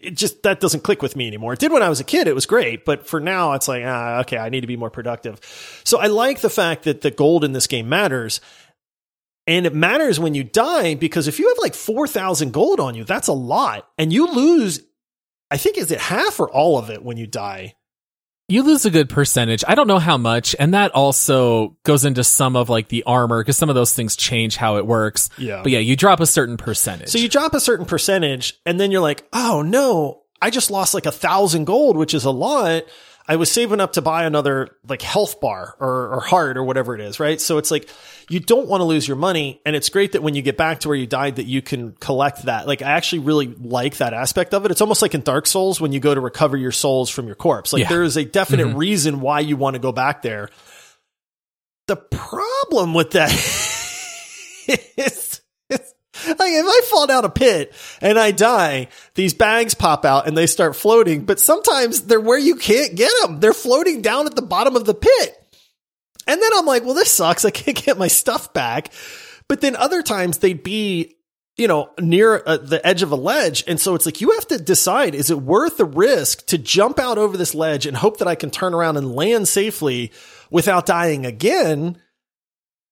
[0.00, 1.54] it just, that doesn't click with me anymore.
[1.54, 2.28] It did when I was a kid.
[2.28, 2.84] It was great.
[2.84, 5.40] But for now, it's like, ah, okay, I need to be more productive.
[5.84, 8.40] So I like the fact that the gold in this game matters.
[9.46, 13.04] And it matters when you die because if you have like 4,000 gold on you,
[13.04, 13.88] that's a lot.
[13.98, 14.80] And you lose,
[15.50, 17.74] I think, is it half or all of it when you die?
[18.48, 19.64] You lose a good percentage.
[19.66, 23.42] I don't know how much, and that also goes into some of like the armor
[23.42, 25.30] because some of those things change how it works.
[25.38, 25.62] Yeah.
[25.62, 27.08] But yeah, you drop a certain percentage.
[27.08, 30.92] So you drop a certain percentage, and then you're like, oh no, I just lost
[30.92, 32.84] like a thousand gold, which is a lot.
[33.26, 36.94] I was saving up to buy another like health bar or, or heart or whatever
[36.94, 37.40] it is, right?
[37.40, 37.88] So it's like
[38.28, 39.62] you don't want to lose your money.
[39.64, 41.92] And it's great that when you get back to where you died that you can
[41.92, 42.66] collect that.
[42.66, 44.70] Like I actually really like that aspect of it.
[44.70, 47.34] It's almost like in Dark Souls when you go to recover your souls from your
[47.34, 47.72] corpse.
[47.72, 47.88] Like yeah.
[47.88, 48.78] there is a definite mm-hmm.
[48.78, 50.50] reason why you want to go back there.
[51.86, 53.30] The problem with that
[54.96, 55.33] is
[56.26, 60.36] like if I fall down a pit and I die, these bags pop out and
[60.36, 63.40] they start floating, but sometimes they're where you can't get them.
[63.40, 65.40] They're floating down at the bottom of the pit.
[66.26, 67.44] And then I'm like, well, this sucks.
[67.44, 68.92] I can't get my stuff back.
[69.48, 71.16] But then other times they'd be
[71.56, 73.62] you know, near uh, the edge of a ledge.
[73.68, 76.98] And so it's like, you have to decide, is it worth the risk to jump
[76.98, 80.10] out over this ledge and hope that I can turn around and land safely
[80.50, 81.98] without dying again?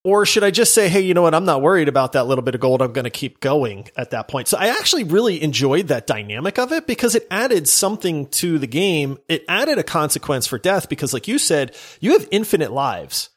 [0.04, 1.34] Or should I just say, hey, you know what?
[1.34, 2.82] I'm not worried about that little bit of gold.
[2.82, 4.48] I'm going to keep going at that point.
[4.48, 8.66] So I actually really enjoyed that dynamic of it because it added something to the
[8.66, 9.18] game.
[9.28, 13.30] It added a consequence for death because, like you said, you have infinite lives.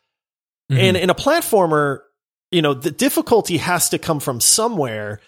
[0.71, 0.81] Mm-hmm.
[0.81, 1.99] And in a platformer,
[2.49, 5.19] you know, the difficulty has to come from somewhere.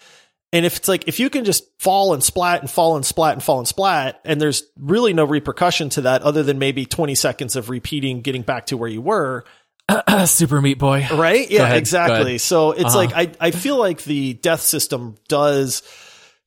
[0.52, 3.34] And if it's like, if you can just fall and splat and fall and splat
[3.34, 7.14] and fall and splat, and there's really no repercussion to that other than maybe 20
[7.14, 9.46] seconds of repeating, getting back to where you were,
[10.26, 11.08] Super Meat Boy.
[11.12, 11.50] Right?
[11.50, 12.38] Yeah, exactly.
[12.38, 12.98] So it's uh-huh.
[12.98, 15.84] like I I feel like the death system does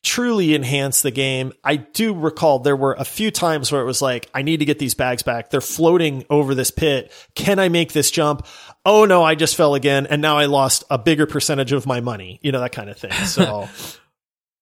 [0.02, 1.52] truly enhance the game.
[1.62, 4.64] I do recall there were a few times where it was like, I need to
[4.64, 5.50] get these bags back.
[5.50, 7.12] They're floating over this pit.
[7.34, 8.46] Can I make this jump?
[8.86, 10.06] Oh no, I just fell again.
[10.06, 12.96] And now I lost a bigger percentage of my money, you know, that kind of
[12.96, 13.12] thing.
[13.30, 13.68] So.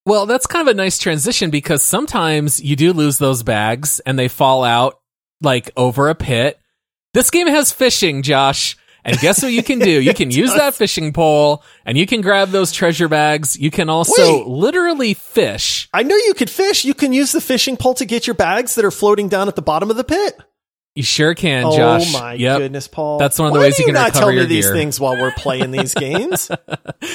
[0.05, 4.19] well, that's kind of a nice transition because sometimes you do lose those bags and
[4.19, 5.01] they fall out
[5.41, 6.59] like over a pit
[7.15, 8.77] this game has fishing, Josh.
[9.05, 9.91] And guess what you can do?
[10.03, 13.59] You can use that fishing pole and you can grab those treasure bags.
[13.59, 14.47] You can also Wait.
[14.47, 15.89] literally fish.
[15.95, 16.85] I know you could fish.
[16.85, 19.57] You can use the fishing pole to get your bags that are floating down at
[19.57, 20.39] the bottom of the pit.
[20.95, 22.13] You sure can, oh Josh.
[22.13, 22.59] Oh my yep.
[22.59, 23.19] goodness, Paul!
[23.19, 24.75] That's one of the Why ways you can not tell me these gear.
[24.75, 26.51] things while we're playing these games.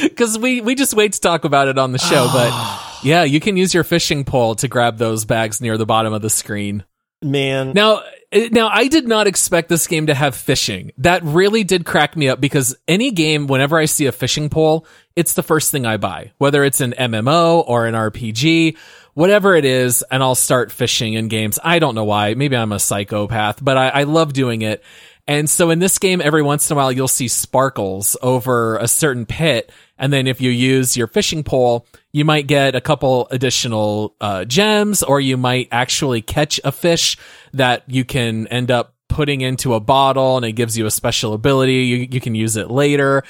[0.02, 2.30] Because we we just wait to talk about it on the show.
[2.32, 6.14] but yeah, you can use your fishing pole to grab those bags near the bottom
[6.14, 6.86] of the screen.
[7.22, 8.04] Man, now
[8.52, 10.92] now, I did not expect this game to have fishing.
[10.98, 14.86] That really did crack me up because any game, whenever I see a fishing pole,
[15.16, 18.78] it's the first thing I buy, whether it's an MMO or an RPG,
[19.14, 21.60] whatever it is, and I'll start fishing in games.
[21.64, 22.34] I don't know why.
[22.34, 24.84] Maybe I'm a psychopath, but I, I love doing it.
[25.26, 28.88] And so in this game, every once in a while, you'll see sparkles over a
[28.88, 29.72] certain pit.
[29.98, 34.44] And then if you use your fishing pole, you might get a couple additional uh,
[34.44, 37.18] gems, or you might actually catch a fish
[37.54, 41.34] that you can end up putting into a bottle and it gives you a special
[41.34, 41.86] ability.
[41.86, 43.24] You, you can use it later.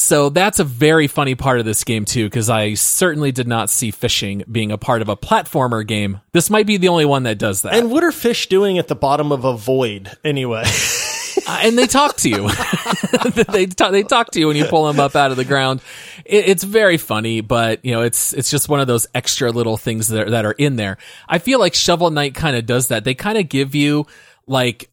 [0.00, 3.68] So that's a very funny part of this game too, because I certainly did not
[3.68, 6.20] see fishing being a part of a platformer game.
[6.32, 7.74] This might be the only one that does that.
[7.74, 10.64] And what are fish doing at the bottom of a void anyway?
[11.46, 12.48] uh, and they talk to you.
[13.52, 15.82] they talk, they talk to you when you pull them up out of the ground.
[16.24, 19.76] It, it's very funny, but you know, it's it's just one of those extra little
[19.76, 20.96] things that are, that are in there.
[21.28, 23.04] I feel like Shovel Knight kind of does that.
[23.04, 24.06] They kind of give you
[24.46, 24.89] like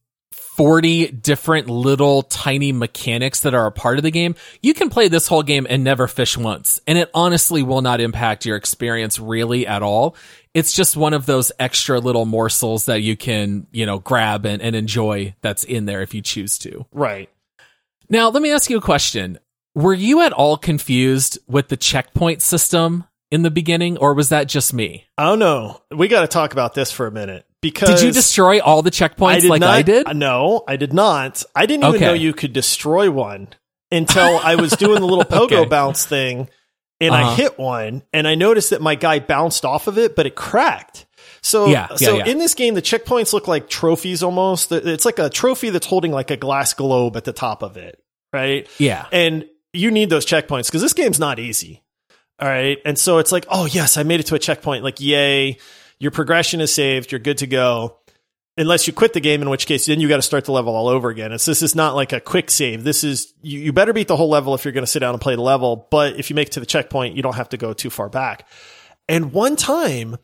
[0.57, 5.07] 40 different little tiny mechanics that are a part of the game, you can play
[5.07, 6.81] this whole game and never fish once.
[6.87, 10.15] And it honestly will not impact your experience really at all.
[10.55, 14.59] It's just one of those extra little morsels that you can, you know, grab and,
[14.59, 16.87] and enjoy that's in there if you choose to.
[16.91, 17.29] Right.
[18.09, 19.37] Now, let me ask you a question.
[19.75, 24.47] Were you at all confused with the checkpoint system in the beginning, or was that
[24.47, 25.05] just me?
[25.19, 25.81] I don't know.
[25.95, 28.91] We got to talk about this for a minute because did you destroy all the
[28.91, 30.15] checkpoints I like not, I did?
[30.15, 31.43] No, I did not.
[31.55, 32.05] I didn't even okay.
[32.05, 33.49] know you could destroy one
[33.91, 35.65] until I was doing the little pogo okay.
[35.65, 36.49] bounce thing,
[36.99, 37.31] and uh-huh.
[37.31, 40.35] I hit one, and I noticed that my guy bounced off of it, but it
[40.35, 41.05] cracked.
[41.41, 42.31] So, yeah, so yeah, yeah.
[42.31, 44.71] in this game, the checkpoints look like trophies almost.
[44.71, 48.01] It's like a trophy that's holding like a glass globe at the top of it,
[48.33, 48.67] right?
[48.77, 51.83] Yeah, and you need those checkpoints because this game's not easy.
[52.39, 54.83] All right, and so it's like, oh yes, I made it to a checkpoint.
[54.83, 55.57] Like, yay!
[55.99, 57.97] Your progression is saved, you're good to go.
[58.59, 60.75] Unless you quit the game, in which case then you got to start the level
[60.75, 61.31] all over again.
[61.31, 62.83] It's this is not like a quick save.
[62.83, 65.13] This is you, you better beat the whole level if you're going to sit down
[65.13, 65.87] and play the level.
[65.91, 68.09] But if you make it to the checkpoint, you don't have to go too far
[68.09, 68.47] back.
[69.07, 70.17] And one time,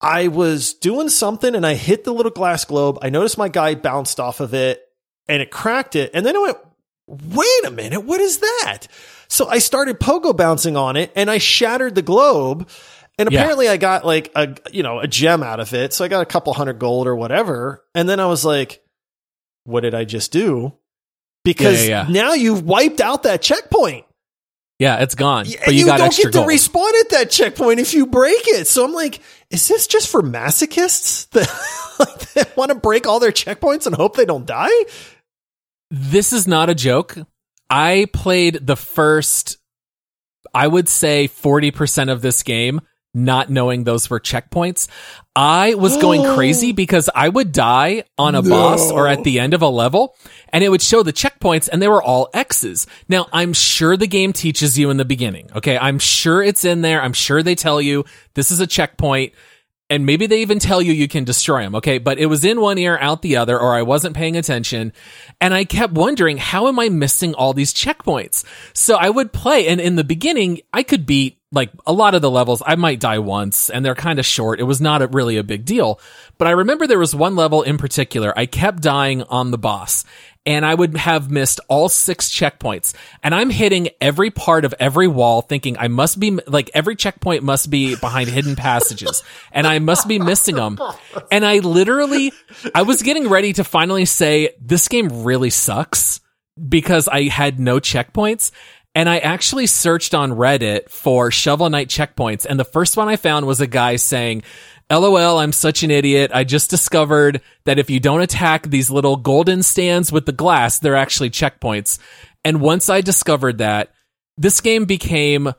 [0.00, 2.98] I was doing something and I hit the little glass globe.
[3.00, 4.82] I noticed my guy bounced off of it
[5.28, 6.10] and it cracked it.
[6.14, 6.58] And then I went,
[7.06, 8.88] wait a minute, what is that?
[9.28, 12.68] So I started pogo bouncing on it and I shattered the globe
[13.18, 13.72] and apparently yeah.
[13.72, 15.92] I got like a, you know, a gem out of it.
[15.92, 17.84] So I got a couple hundred gold or whatever.
[17.94, 18.82] And then I was like,
[19.64, 20.74] what did I just do?
[21.44, 24.04] Because yeah, yeah, now you've wiped out that checkpoint.
[24.78, 25.46] Yeah, it's gone.
[25.64, 28.66] But you, you don't get to respawn at that checkpoint if you break it.
[28.66, 33.32] So I'm like, is this just for masochists that, that want to break all their
[33.32, 34.84] checkpoints and hope they don't die?
[35.90, 37.16] This is not a joke.
[37.70, 39.56] I played the first,
[40.52, 42.80] I would say 40% of this game
[43.16, 44.88] not knowing those were checkpoints.
[45.34, 48.50] I was going crazy because I would die on a no.
[48.50, 50.14] boss or at the end of a level
[50.50, 52.86] and it would show the checkpoints and they were all X's.
[53.08, 55.50] Now, I'm sure the game teaches you in the beginning.
[55.56, 55.78] Okay.
[55.78, 57.02] I'm sure it's in there.
[57.02, 59.32] I'm sure they tell you this is a checkpoint
[59.88, 61.76] and maybe they even tell you you can destroy them.
[61.76, 61.98] Okay.
[61.98, 64.92] But it was in one ear, out the other, or I wasn't paying attention.
[65.40, 68.44] And I kept wondering, how am I missing all these checkpoints?
[68.74, 72.22] So I would play and in the beginning, I could beat like a lot of
[72.22, 74.60] the levels, I might die once and they're kind of short.
[74.60, 76.00] It was not a, really a big deal.
[76.38, 78.36] But I remember there was one level in particular.
[78.36, 80.04] I kept dying on the boss
[80.44, 82.94] and I would have missed all six checkpoints.
[83.22, 87.42] And I'm hitting every part of every wall thinking I must be like every checkpoint
[87.42, 90.78] must be behind hidden passages and I must be missing them.
[91.30, 92.32] And I literally,
[92.74, 96.20] I was getting ready to finally say, this game really sucks
[96.68, 98.50] because I had no checkpoints.
[98.96, 102.46] And I actually searched on Reddit for Shovel Knight checkpoints.
[102.48, 104.42] And the first one I found was a guy saying,
[104.90, 106.30] LOL, I'm such an idiot.
[106.32, 110.78] I just discovered that if you don't attack these little golden stands with the glass,
[110.78, 111.98] they're actually checkpoints.
[112.42, 113.90] And once I discovered that,
[114.38, 115.52] this game became,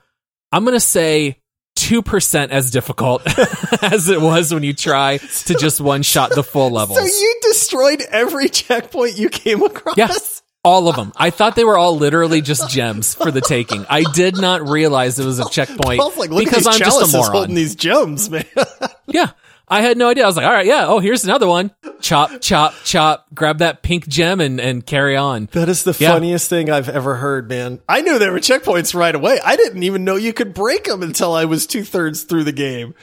[0.51, 1.37] I'm going to say,
[1.77, 3.21] 2% as difficult
[3.83, 6.95] as it was when you try to just one shot the full level.
[6.97, 9.95] So you destroyed every checkpoint you came across?
[9.95, 10.07] Yeah.
[10.67, 11.13] All of them.
[11.15, 13.85] I thought they were all literally just gems for the taking.
[13.89, 17.31] I did not realize it was a checkpoint like, because I'm just a moron.
[17.31, 18.45] holding these gems, man.
[19.09, 19.27] Yeah.
[19.69, 20.23] I had no idea.
[20.23, 20.85] I was like, all right, yeah.
[20.87, 21.71] Oh, here's another one.
[22.01, 23.25] Chop, chop, chop.
[23.33, 25.47] Grab that pink gem and, and carry on.
[25.53, 26.11] That is the Yeah.
[26.13, 27.79] funniest thing I've ever heard, man.
[27.87, 29.39] I knew there were checkpoints right away.
[29.43, 32.51] I didn't even know you could break them until I was two thirds through the
[32.53, 32.95] game.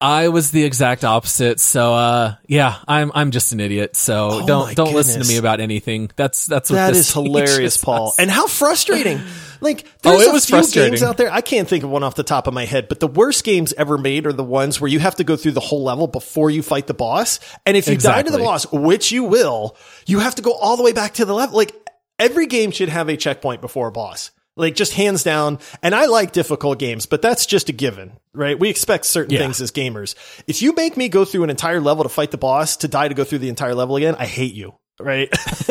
[0.00, 1.60] I was the exact opposite.
[1.60, 3.96] So, uh, yeah, I'm, I'm just an idiot.
[3.96, 6.10] So Oh don't, don't listen to me about anything.
[6.16, 8.08] That's, that's what That this is hilarious, Paul.
[8.08, 8.18] us.
[8.18, 9.20] And how frustrating.
[9.62, 11.30] Like, Oh, there's it a few games out there.
[11.30, 13.74] I can't think of one off the top of my head, but the worst games
[13.74, 16.48] ever made are the ones where you have to go through the whole level before
[16.48, 17.40] you fight the boss.
[17.66, 20.78] And if you die to the boss, which you will, you have to go all
[20.78, 21.58] the way back to the level.
[21.58, 21.74] Like,
[22.18, 24.30] every game should have a checkpoint before a boss.
[24.56, 25.58] Like, just hands down.
[25.82, 28.58] And I like difficult games, but that's just a given, right?
[28.58, 29.40] We expect certain Yeah.
[29.40, 30.14] things as gamers.
[30.46, 33.08] If you make me go through an entire level to fight the boss, to die
[33.08, 34.74] to go through the entire level again, I hate you.
[35.00, 35.28] Right?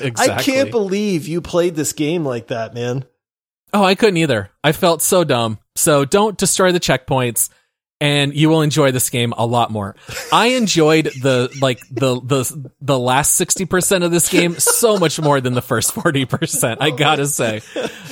[0.00, 0.10] exactly.
[0.30, 3.04] I can't believe you played this game like that, man.
[3.72, 4.50] Oh, I couldn't either.
[4.64, 5.58] I felt so dumb.
[5.76, 7.50] So don't destroy the checkpoints
[8.00, 9.94] and you will enjoy this game a lot more.
[10.32, 15.40] I enjoyed the like the the the last 60% of this game so much more
[15.40, 16.78] than the first 40%.
[16.80, 17.60] I got to say.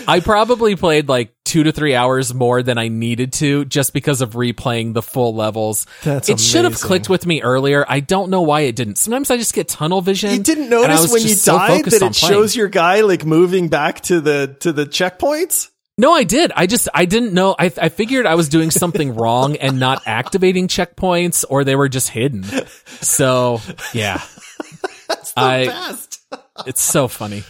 [0.07, 4.20] I probably played like 2 to 3 hours more than I needed to just because
[4.20, 5.87] of replaying the full levels.
[6.03, 7.85] That's it should have clicked with me earlier.
[7.88, 8.96] I don't know why it didn't.
[8.96, 10.33] Sometimes I just get tunnel vision.
[10.33, 14.03] You didn't notice when you so died that it shows your guy like moving back
[14.03, 15.70] to the to the checkpoints?
[16.01, 16.53] No, I did.
[16.55, 17.57] I just I didn't know.
[17.59, 21.89] I I figured I was doing something wrong and not activating checkpoints, or they were
[21.89, 22.45] just hidden.
[23.01, 23.61] So
[23.93, 24.23] yeah,
[25.37, 26.21] I Best.
[26.67, 27.43] it's so funny.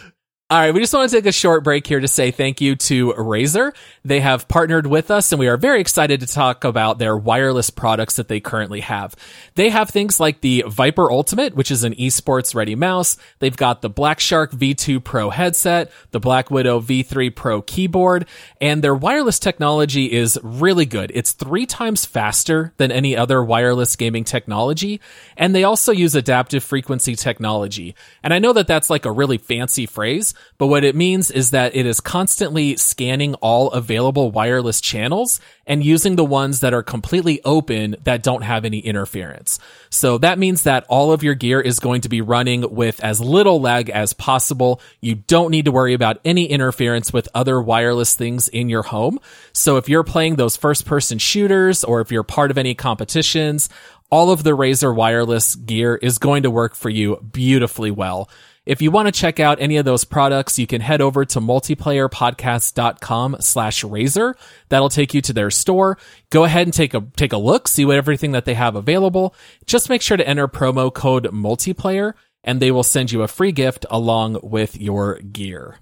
[0.50, 2.74] All right, we just want to take a short break here to say thank you
[2.74, 3.74] to Razer.
[4.02, 7.68] They have partnered with us and we are very excited to talk about their wireless
[7.68, 9.14] products that they currently have.
[9.56, 13.18] They have things like the Viper Ultimate, which is an esports ready mouse.
[13.40, 18.24] They've got the BlackShark V2 Pro headset, the BlackWidow V3 Pro keyboard,
[18.58, 21.12] and their wireless technology is really good.
[21.14, 25.02] It's three times faster than any other wireless gaming technology.
[25.36, 27.94] And they also use adaptive frequency technology.
[28.22, 31.50] And I know that that's like a really fancy phrase, but what it means is
[31.50, 36.82] that it is constantly scanning all available wireless channels and using the ones that are
[36.82, 39.58] completely open that don't have any interference.
[39.90, 43.20] So that means that all of your gear is going to be running with as
[43.20, 44.80] little lag as possible.
[45.00, 49.20] You don't need to worry about any interference with other wireless things in your home.
[49.52, 53.68] So if you're playing those first person shooters or if you're part of any competitions,
[54.10, 58.28] all of the Razer wireless gear is going to work for you beautifully well.
[58.68, 61.40] If you want to check out any of those products, you can head over to
[61.40, 64.34] multiplayerpodcast.com slash razer.
[64.68, 65.96] That'll take you to their store.
[66.28, 69.34] Go ahead and take a, take a look, see what everything that they have available.
[69.64, 72.12] Just make sure to enter promo code multiplayer
[72.44, 75.78] and they will send you a free gift along with your gear.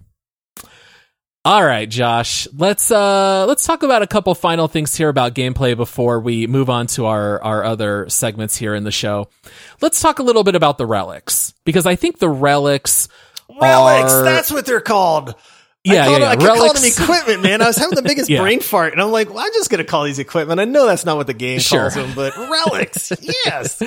[1.47, 2.49] All right, Josh.
[2.57, 6.69] Let's uh let's talk about a couple final things here about gameplay before we move
[6.69, 9.29] on to our our other segments here in the show.
[9.81, 13.09] Let's talk a little bit about the relics because I think the relics
[13.61, 15.37] Relics, are that's what they're called.
[15.95, 16.33] Yeah, I, called yeah, yeah.
[16.33, 16.37] it, I
[16.75, 17.63] them equipment, man.
[17.63, 18.41] I was having the biggest Yeah.
[18.41, 20.61] brain fart, and I'm like, well, I'm just to call these equipment.
[20.61, 21.83] I know that's not what the game Sure.
[21.91, 23.83] calls them, but relics, yes.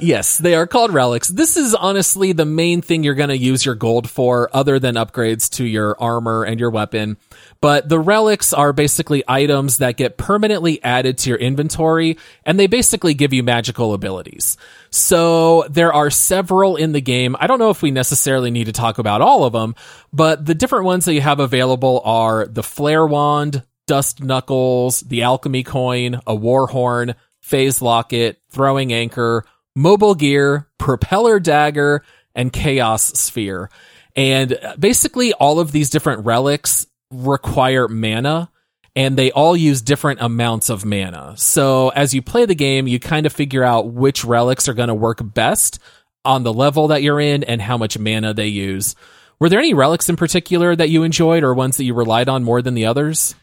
[0.00, 1.28] yes, they are called relics.
[1.28, 4.94] This is honestly the main thing you're going to use your gold for, other than
[4.96, 7.16] upgrades to your armor and your weapon.
[7.60, 12.66] But the relics are basically items that get permanently added to your inventory, and they
[12.66, 14.56] basically give you magical abilities.
[14.90, 17.36] So there are several in the game.
[17.38, 19.74] I don't know if we necessarily need to talk about all of them,
[20.12, 25.22] but the different ones that you have available are the flare wand, dust knuckles, the
[25.22, 29.44] alchemy coin, a war horn, phase locket, throwing anchor,
[29.74, 32.02] mobile gear, propeller dagger,
[32.34, 33.70] and chaos sphere.
[34.16, 38.50] And uh, basically all of these different relics require mana.
[38.94, 41.34] and they all use different amounts of mana.
[41.36, 44.88] So as you play the game, you kind of figure out which relics are going
[44.88, 45.78] to work best
[46.24, 48.96] on the level that you're in and how much mana they use.
[49.38, 52.42] Were there any relics in particular that you enjoyed or ones that you relied on
[52.42, 53.34] more than the others?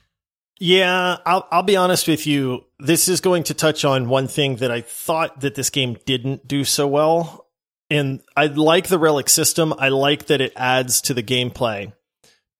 [0.60, 2.66] Yeah, I'll I'll be honest with you.
[2.80, 6.48] This is going to touch on one thing that I thought that this game didn't
[6.48, 7.48] do so well.
[7.90, 9.74] And I like the relic system.
[9.78, 11.94] I like that it adds to the gameplay.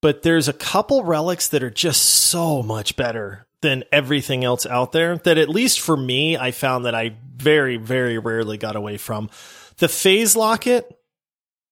[0.04, 4.92] But there's a couple relics that are just so much better than everything else out
[4.92, 8.98] there that at least for me I found that I very very rarely got away
[8.98, 9.30] from.
[9.78, 10.94] The phase locket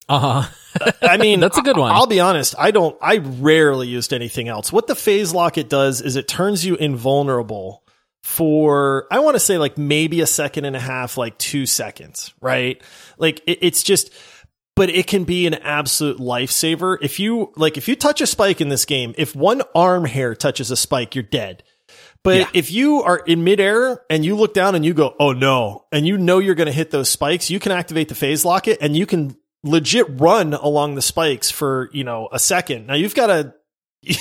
[0.09, 0.51] uh-huh.
[1.03, 1.93] I mean, that's a good one.
[1.93, 2.55] I'll be honest.
[2.59, 4.73] I don't, I rarely used anything else.
[4.73, 7.85] What the phase locket does is it turns you invulnerable
[8.23, 12.33] for, I want to say like maybe a second and a half, like two seconds,
[12.41, 12.81] right?
[13.19, 14.11] Like it, it's just,
[14.83, 16.99] but it can be an absolute lifesaver.
[17.01, 20.35] If you, like, if you touch a spike in this game, if one arm hair
[20.35, 21.63] touches a spike, you're dead.
[22.25, 22.49] But yeah.
[22.53, 26.05] if you are in midair and you look down and you go, oh no, and
[26.05, 28.97] you know you're going to hit those spikes, you can activate the phase locket and
[28.97, 32.89] you can legit run along the spikes for, you know, a second.
[32.89, 33.55] Now you've got to,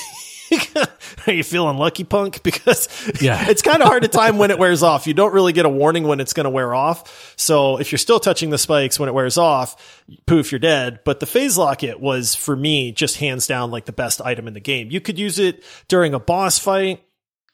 [1.27, 2.43] are you feeling lucky punk?
[2.43, 2.87] Because
[3.21, 3.49] yeah.
[3.49, 5.07] it's kind of hard to time when it wears off.
[5.07, 7.33] You don't really get a warning when it's going to wear off.
[7.37, 10.99] So if you're still touching the spikes when it wears off, poof, you're dead.
[11.05, 14.53] But the phase locket was for me just hands down like the best item in
[14.53, 14.91] the game.
[14.91, 17.03] You could use it during a boss fight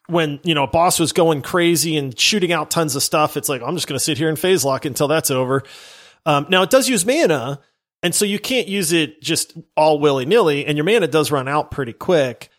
[0.07, 3.37] when you know a boss was going crazy and shooting out tons of stuff.
[3.37, 5.63] It's like I'm just going to sit here and phase lock until that's over.
[6.25, 7.59] Um, now it does use mana,
[8.01, 11.47] and so you can't use it just all willy nilly, and your mana does run
[11.47, 12.49] out pretty quick.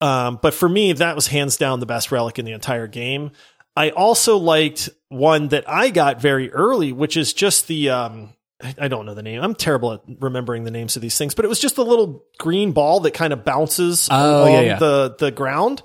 [0.00, 3.32] Um, but for me, that was hands down the best relic in the entire game.
[3.76, 8.32] I also liked one that I got very early, which is just the um,
[8.78, 9.40] I don't know the name.
[9.40, 12.24] I'm terrible at remembering the names of these things, but it was just a little
[12.38, 14.78] green ball that kind of bounces oh, along yeah, yeah.
[14.78, 15.82] the the ground.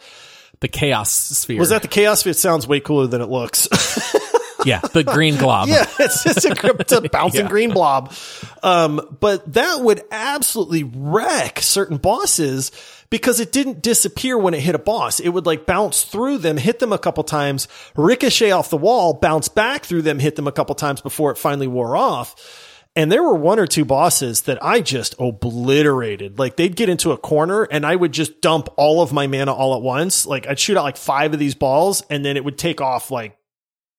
[0.59, 1.59] The chaos sphere.
[1.59, 2.31] Was that the chaos sphere?
[2.31, 3.67] It sounds way cooler than it looks.
[4.65, 5.67] yeah, the green glob.
[5.67, 7.49] yeah, it's just a, it's a bouncing yeah.
[7.49, 8.13] green blob.
[8.61, 12.71] Um, but that would absolutely wreck certain bosses
[13.09, 15.19] because it didn't disappear when it hit a boss.
[15.19, 19.13] It would like bounce through them, hit them a couple times, ricochet off the wall,
[19.13, 22.79] bounce back through them, hit them a couple times before it finally wore off.
[22.95, 26.37] And there were one or two bosses that I just obliterated.
[26.37, 29.53] Like they'd get into a corner and I would just dump all of my mana
[29.53, 30.27] all at once.
[30.27, 33.09] Like I'd shoot out like five of these balls and then it would take off
[33.09, 33.35] like,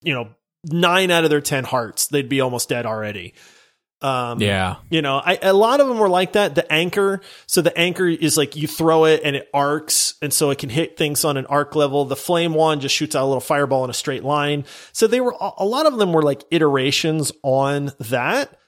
[0.02, 0.28] you know,
[0.64, 3.34] nine out of their 10 hearts, they'd be almost dead already.
[4.04, 4.76] Um, yeah.
[4.90, 6.54] You know, I, a lot of them were like that.
[6.54, 7.22] The anchor.
[7.46, 10.14] So the anchor is like you throw it and it arcs.
[10.20, 12.04] And so it can hit things on an arc level.
[12.04, 14.66] The flame wand just shoots out a little fireball in a straight line.
[14.92, 18.58] So they were, a lot of them were like iterations on that.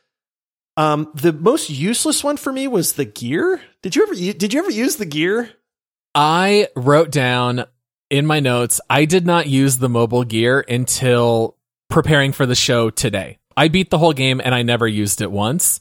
[0.79, 3.61] Um, the most useless one for me was the gear.
[3.83, 5.51] Did you ever, did you ever use the gear?
[6.15, 7.67] I wrote down
[8.09, 11.56] in my notes, I did not use the mobile gear until
[11.89, 13.39] preparing for the show today.
[13.57, 15.81] I beat the whole game and I never used it once.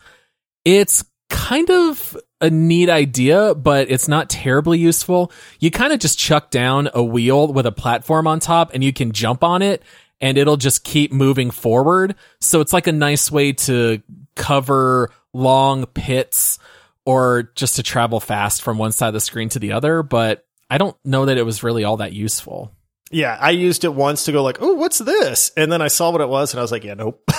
[0.63, 5.31] It's kind of a neat idea, but it's not terribly useful.
[5.59, 8.93] You kind of just chuck down a wheel with a platform on top and you
[8.93, 9.83] can jump on it
[10.21, 12.15] and it'll just keep moving forward.
[12.39, 14.01] So it's like a nice way to
[14.35, 16.59] cover long pits
[17.05, 20.45] or just to travel fast from one side of the screen to the other, but
[20.69, 22.71] I don't know that it was really all that useful.
[23.15, 26.11] Yeah, I used it once to go like, "Oh, what's this?" And then I saw
[26.11, 27.23] what it was, and I was like, "Yeah, nope."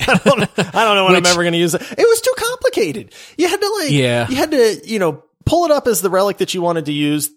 [0.00, 0.42] I don't,
[0.74, 1.80] I don't know when Which, I'm ever going to use it.
[1.80, 3.14] It was too complicated.
[3.38, 6.10] You had to like, yeah, you had to, you know, pull it up as the
[6.10, 7.30] relic that you wanted to use.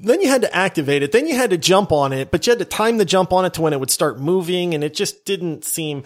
[0.00, 1.12] Then you had to activate it.
[1.12, 3.46] Then you had to jump on it, but you had to time the jump on
[3.46, 4.74] it to when it would start moving.
[4.74, 6.04] And it just didn't seem,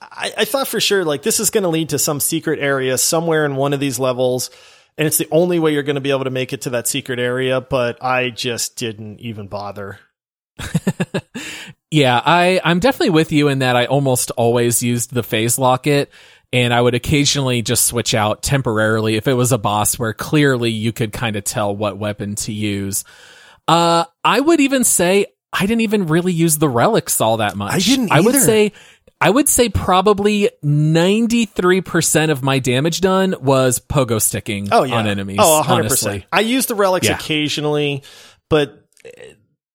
[0.00, 2.98] I, I thought for sure, like, this is going to lead to some secret area
[2.98, 4.50] somewhere in one of these levels.
[4.96, 6.88] And it's the only way you're going to be able to make it to that
[6.88, 7.60] secret area.
[7.60, 10.00] But I just didn't even bother.
[11.90, 16.10] yeah, I, I'm definitely with you in that I almost always used the phase locket
[16.52, 20.70] and I would occasionally just switch out temporarily if it was a boss where clearly
[20.70, 23.04] you could kind of tell what weapon to use.
[23.66, 27.72] Uh, I would even say I didn't even really use the relics all that much.
[27.72, 28.12] I didn't.
[28.12, 28.14] Either.
[28.14, 28.72] I would say
[29.20, 34.96] I would say probably 93% of my damage done was pogo sticking oh, yeah.
[34.96, 35.38] on enemies.
[35.40, 35.70] Oh, 100%.
[35.70, 36.26] Honestly.
[36.32, 37.14] I use the relics yeah.
[37.14, 38.02] occasionally,
[38.48, 38.84] but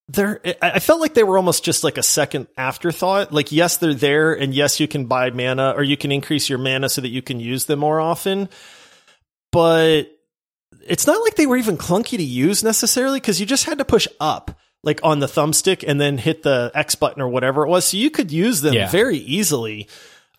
[0.10, 3.34] they're I felt like they were almost just like a second afterthought.
[3.34, 6.60] Like yes, they're there and yes, you can buy mana or you can increase your
[6.60, 8.48] mana so that you can use them more often.
[9.52, 10.04] But
[10.88, 13.86] it's not like they were even clunky to use necessarily because you just had to
[13.86, 17.70] push up like on the thumbstick and then hit the X button or whatever it
[17.70, 17.86] was.
[17.86, 18.90] So you could use them yeah.
[18.90, 19.90] very easily.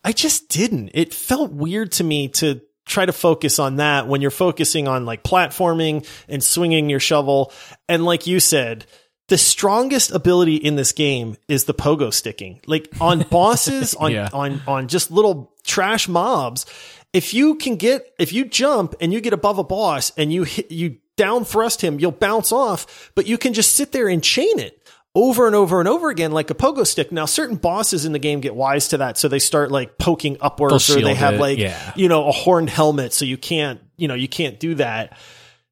[0.03, 0.91] I just didn't.
[0.93, 5.05] It felt weird to me to try to focus on that when you're focusing on
[5.05, 7.53] like platforming and swinging your shovel.
[7.87, 8.87] And like you said,
[9.29, 12.59] the strongest ability in this game is the pogo sticking.
[12.67, 14.29] Like on bosses, on Yeah.
[14.33, 16.65] on on just little trash mobs.
[17.13, 20.43] If you can get if you jump and you get above a boss and you
[20.43, 24.23] hit, you down thrust him, you'll bounce off, but you can just sit there and
[24.23, 24.75] chain it
[25.15, 27.11] over and over and over again like a pogo stick.
[27.11, 30.37] Now certain bosses in the game get wise to that, so they start like poking
[30.39, 31.93] upwards They'll or they have it, like yeah.
[31.95, 35.17] you know a horned helmet so you can't you know you can't do that.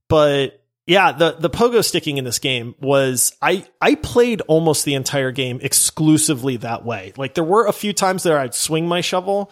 [0.09, 4.95] But yeah, the the pogo sticking in this game was I I played almost the
[4.95, 7.11] entire game exclusively that way.
[7.17, 9.51] Like there were a few times there I'd swing my shovel,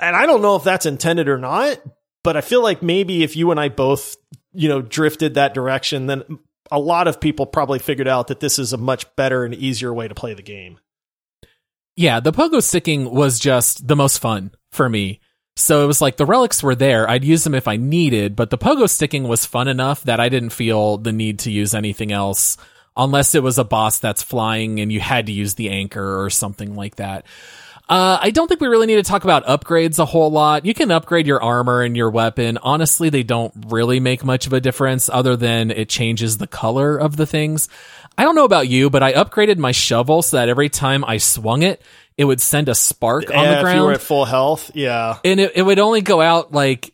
[0.00, 1.82] and I don't know if that's intended or not,
[2.24, 4.16] but I feel like maybe if you and I both
[4.54, 6.38] you know drifted that direction, then
[6.70, 9.92] a lot of people probably figured out that this is a much better and easier
[9.92, 10.78] way to play the game.
[11.94, 15.20] Yeah, the pogo sticking was just the most fun for me.
[15.60, 17.08] So it was like the relics were there.
[17.08, 20.28] I'd use them if I needed, but the pogo sticking was fun enough that I
[20.28, 22.56] didn't feel the need to use anything else
[22.96, 26.30] unless it was a boss that's flying and you had to use the anchor or
[26.30, 27.26] something like that.
[27.90, 30.64] Uh, I don't think we really need to talk about upgrades a whole lot.
[30.64, 32.56] You can upgrade your armor and your weapon.
[32.62, 36.96] Honestly, they don't really make much of a difference other than it changes the color
[36.96, 37.68] of the things.
[38.16, 41.18] I don't know about you, but I upgraded my shovel so that every time I
[41.18, 41.82] swung it,
[42.20, 43.94] it would send a spark on Yeah, the if you were ground.
[43.94, 45.18] at full health, yeah.
[45.24, 46.92] and it, it would only go out like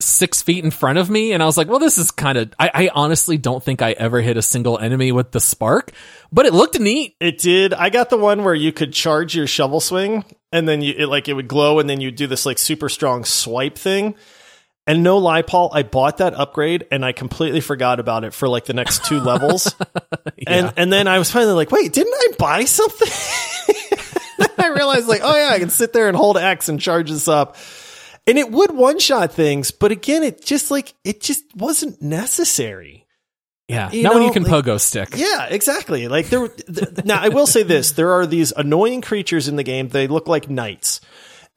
[0.00, 1.32] six feet in front of me.
[1.32, 3.90] And I was like, well, this is kind of, I, I honestly don't think I
[3.92, 5.90] ever hit a single enemy with the spark,
[6.30, 7.16] but it looked neat.
[7.18, 7.74] It did.
[7.74, 11.06] I got the one where you could charge your shovel swing and then you it
[11.08, 14.14] like it would glow and then you do this like super strong swipe thing.
[14.86, 18.48] And no lie, Paul, I bought that upgrade and I completely forgot about it for
[18.48, 19.74] like the next two levels.
[20.46, 23.08] And and then I was finally like, wait, didn't I buy something?
[24.58, 27.28] I realized like, oh yeah, I can sit there and hold X and charge this
[27.28, 27.56] up.
[28.26, 33.06] And it would one shot things, but again, it just like it just wasn't necessary.
[33.68, 33.90] Yeah.
[33.90, 35.10] You Not when you can like- pogo stick.
[35.16, 36.08] Yeah, exactly.
[36.08, 36.48] Like there.
[36.48, 39.88] Th- now, I will say this: there are these annoying creatures in the game.
[39.88, 41.00] They look like knights,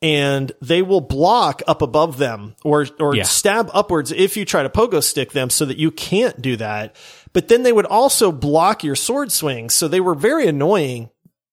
[0.02, 3.24] and they will block up above them or or Yeah.
[3.24, 6.96] stab upwards if you try to pogo stick them, so that you can't do that.
[7.34, 11.10] But then they would also block your sword swings, so they were very annoying.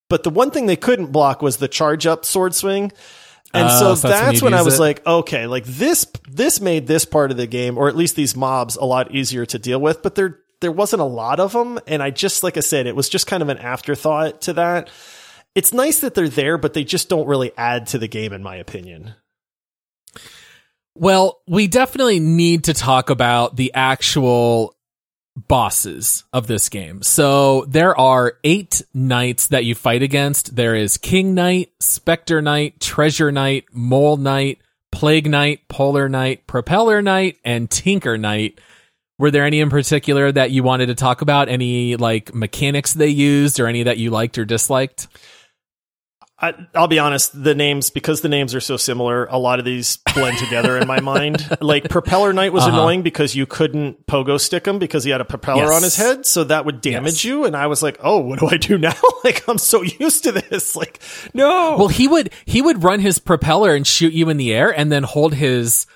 [0.09, 2.93] But the one thing they couldn't block was the charge up sword swing.
[3.55, 4.81] And Oh, so so that's when that's when I was it?
[4.81, 8.37] like, okay, like this, this made this part of the game, or at least these
[8.37, 10.03] mobs, a lot easier to deal with.
[10.03, 12.97] But there, there wasn't a lot of them, and I just, like I said, it
[12.97, 14.91] was just kind of an afterthought to that.
[15.55, 18.43] It's nice that they're there, but they just don't really add to the game, in
[18.43, 19.15] my opinion.
[20.95, 24.75] Well, we definitely need to talk about the actual
[25.47, 27.03] bosses of this game.
[27.03, 30.57] So there are eight knights that you fight against.
[30.57, 34.59] There is King Knight, Spectre Knight, Treasure Knight, Mole Knight,
[34.91, 38.61] Plague Knight, Polar Knight, Propeller Knight, and Tinker Knight.
[39.19, 41.49] Were there any in particular that you wanted to talk about?
[41.49, 45.09] Any like mechanics they used or any that you liked or disliked?
[46.41, 49.65] I, I'll be honest, the names, because the names are so similar, a lot of
[49.65, 51.45] these blend together in my mind.
[51.61, 52.73] Like Propeller Knight was Uh-huh.
[52.77, 55.75] annoying because you couldn't pogo stick him because he had a propeller Yes.
[55.77, 56.25] on his head.
[56.27, 57.25] So that would damage Yes.
[57.25, 57.45] you.
[57.45, 58.95] And I was like, oh, what do I do now?
[59.25, 60.77] like, I'm so used to this.
[60.77, 61.01] Like,
[61.35, 61.77] no.
[61.77, 64.93] Well, he would he would run his propeller and shoot you in the air, and
[64.93, 65.87] then hold his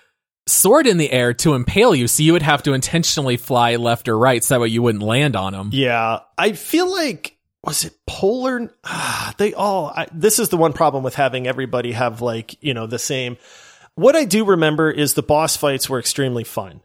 [0.48, 2.08] sword in the air to impale you.
[2.08, 5.04] So you would have to intentionally fly left or right, so that way you wouldn't
[5.04, 5.70] land on him.
[5.72, 8.72] Yeah, I feel like was it polar?
[8.84, 9.92] Ah, they all.
[9.94, 13.36] I, this is the one problem with having everybody have like you know the same.
[13.94, 16.82] What I do remember is the boss fights were extremely fun.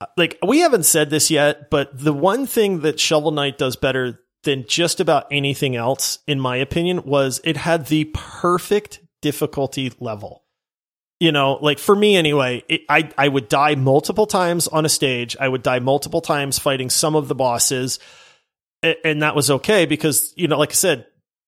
[0.00, 3.76] Uh, Like we haven't said this yet, but the one thing that Shovel Knight does
[3.76, 9.92] better than just about anything else, in my opinion, was it had the perfect difficulty
[10.00, 10.44] level.
[11.20, 14.88] You know, like for me anyway, it, I I would die multiple times on a
[14.88, 15.36] stage.
[15.38, 17.98] I would die multiple times fighting some of the bosses
[18.82, 21.06] and that was okay because you know like i said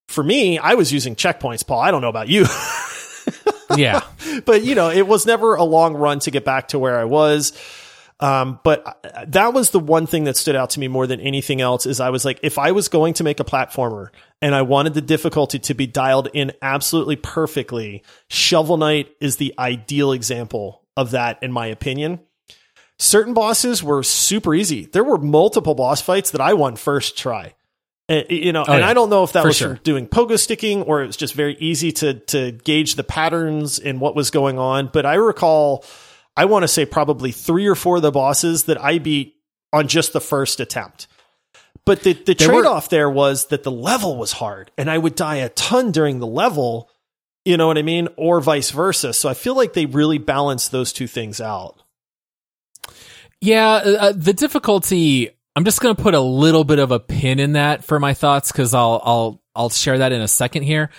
[0.08, 1.80] for me i was using checkpoints paul.
[1.80, 2.46] I don't know about you.
[3.76, 4.02] Yeah,
[4.44, 7.04] but you know it was never a long run to get back to where i
[7.04, 7.52] was.
[8.18, 8.84] Um, but
[9.28, 12.00] that was the one thing that stood out to me more than anything else is
[12.00, 14.08] i was like if i was going to make a platformer
[14.42, 19.54] and i wanted the difficulty to be dialed in absolutely perfectly shovel knight is the
[19.58, 22.20] ideal example of that in my opinion
[23.00, 24.84] certain bosses were super easy.
[24.84, 27.54] There were multiple boss fights that I won first try.
[28.08, 28.88] Eh, and, you know, Oh, and yeah.
[28.88, 29.68] I don't know if that For was sure.
[29.76, 33.78] from doing pogo sticking or it was just very easy to to gauge the patterns
[33.78, 34.90] and what was going on.
[34.92, 35.84] But I recall,
[36.36, 39.34] I want to say probably three or four of the bosses that I beat
[39.72, 41.06] on just the first attempt.
[41.86, 45.14] But the, the trade off there was that the level was hard and I would
[45.14, 46.90] die a ton during the level.
[47.44, 48.08] You know what I mean?
[48.16, 49.12] Or vice versa.
[49.14, 51.82] So I feel like they really balanced those two things out.
[53.40, 53.72] Yeah.
[53.72, 57.52] Uh, the difficulty I'm just going to put a little bit of a pin in
[57.52, 60.90] that for my thoughts because I'll I'll I'll share that in a second here.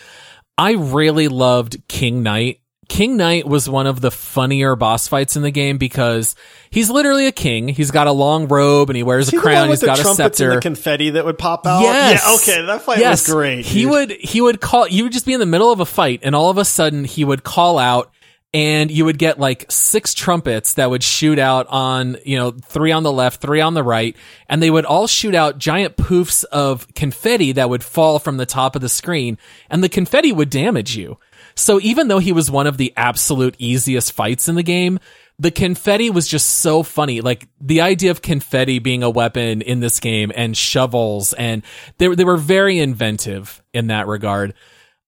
[0.58, 2.60] I really loved King Knight.
[2.90, 6.36] King Knight was one of the funnier boss fights in the game because
[6.70, 7.70] he's literally a king.
[7.70, 9.70] He's got a long robe and he wears See a crown.
[9.70, 10.50] He's got a scepter.
[10.50, 11.84] and the confetti that would pop out.
[11.84, 12.22] Yes.
[12.22, 12.36] Yeah.
[12.36, 12.66] Okay.
[12.66, 13.26] That fight yes.
[13.26, 13.66] was great.
[13.66, 13.92] He dude.
[13.92, 16.36] would he would call you would just be in the middle of a fight and
[16.36, 18.12] all of a sudden he would call out
[18.54, 22.92] and you would get like six trumpets that would shoot out on, you know, three
[22.92, 24.16] on the left, three on the right,
[24.50, 28.46] and they would all shoot out giant poofs of confetti that would fall from the
[28.46, 29.38] top of the screen
[29.70, 31.18] and the confetti would damage you.
[31.56, 35.00] So even though he was one of the absolute easiest fights in the game,
[35.40, 37.22] the confetti was just so funny.
[37.22, 41.64] Like the idea of confetti being a weapon in this game and shovels and
[41.98, 44.54] they, they were very inventive in that regard.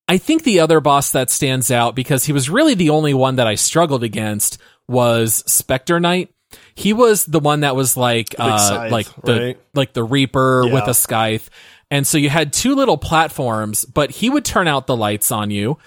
[0.08, 3.38] I think the other boss that stands out because he was really the only one
[3.38, 6.34] that I struggled against was Spectre Knight.
[6.76, 9.60] He was the one that was like uh scythe, like the right?
[9.74, 11.50] like the Reaper with a scythe.
[11.90, 15.52] And so you had two little platforms, but he would turn out the lights on
[15.52, 15.78] you.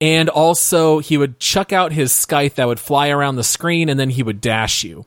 [0.00, 3.98] And also he would chuck out his scythe that would fly around the screen and
[3.98, 5.06] then he would dash you.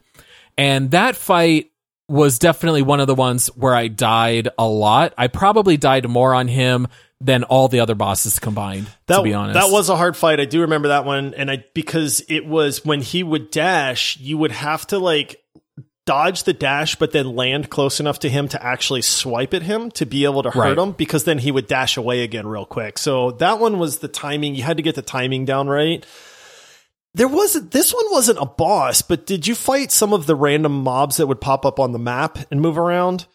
[0.56, 1.70] And that fight
[2.08, 5.14] was definitely one of the ones where I died a lot.
[5.16, 6.88] I probably died more on him
[7.20, 9.54] than all the other bosses combined, that, to be honest.
[9.54, 10.38] That was a hard fight.
[10.38, 14.38] I do remember that one, and I because it was when he would dash, you
[14.38, 15.42] would have to like
[16.06, 19.90] dodge the dash, but then land close enough to him to actually swipe at him
[19.90, 20.78] to be able to hurt Right.
[20.78, 22.96] him, because then he would dash away again real quick.
[22.98, 24.54] So that one was the timing.
[24.54, 26.06] You had to get the timing down right.
[27.14, 30.82] There wasn't this one wasn't a boss, but did you fight some of the random
[30.82, 33.26] mobs that would pop up on the map and move around?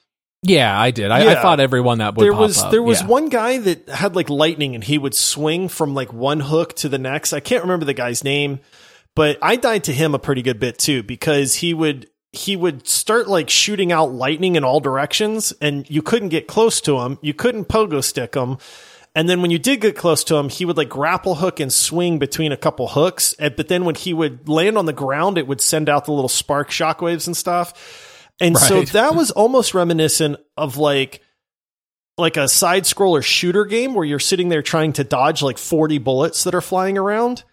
[0.44, 1.10] Yeah, I did.
[1.10, 1.42] I, I Yeah.
[1.42, 2.72] fought everyone that would there pop was up.
[2.72, 3.08] there was Yeah.
[3.08, 6.90] one guy that had like lightning and he would swing from like one hook to
[6.90, 7.34] the next.
[7.34, 8.60] I can't remember the guy's name,
[9.16, 12.88] but I died to him a pretty good bit too because he would he would
[12.88, 17.20] start like shooting out lightning in all directions and you couldn't get close to him.
[17.22, 18.58] You couldn't pogo stick him.
[19.16, 21.72] And then when you did get close to him, he would like grapple hook and
[21.72, 23.36] swing between a couple hooks.
[23.38, 26.28] But then when he would land on the ground, it would send out the little
[26.28, 27.76] spark shockwaves and stuff.
[28.40, 31.22] And so that was almost reminiscent of like
[32.18, 35.98] like a side scroller shooter game where you're sitting there trying to dodge like 40
[35.98, 37.44] bullets that are flying around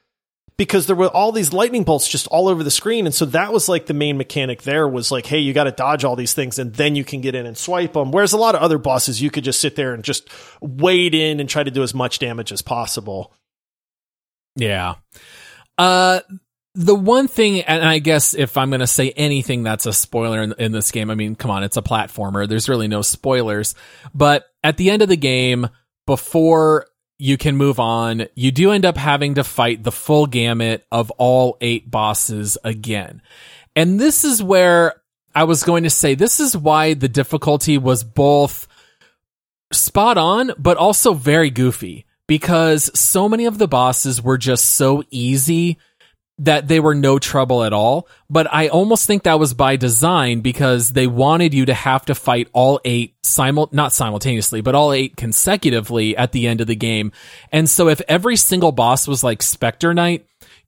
[0.58, 3.06] because there were all these lightning bolts just all over the screen.
[3.06, 5.72] And so that was like the main mechanic there was like hey you got to
[5.72, 8.38] dodge all these things and then you can get in and swipe them whereas a
[8.38, 10.28] lot of other bosses you could just sit there and just
[10.60, 13.32] wade in and try to do as much damage as possible.
[14.56, 14.96] Yeah.
[15.78, 16.20] Uh,
[16.74, 20.42] the one thing, and I guess if I'm going to say anything that's a spoiler
[20.42, 22.48] in, in this game, I mean, come on, it's a platformer.
[22.48, 23.74] There's really no spoilers.
[24.14, 25.68] But at the end of the game,
[26.06, 26.86] before
[27.18, 31.10] you can move on, you do end up having to fight the full gamut of
[31.12, 33.20] all eight bosses again.
[33.74, 34.94] And this is where
[35.34, 38.66] I was going to say, this is why the difficulty was both
[39.72, 45.02] spot on, but also very goofy because so many of the bosses were just so
[45.10, 45.78] easy
[46.40, 48.08] that they were no trouble at all.
[48.28, 52.14] But I almost think that was by design because they wanted you to have to
[52.14, 56.76] fight all eight simul, not simultaneously, but all eight consecutively at the end of the
[56.76, 57.12] game.
[57.52, 60.26] And so if every single boss was like Spectre Knight,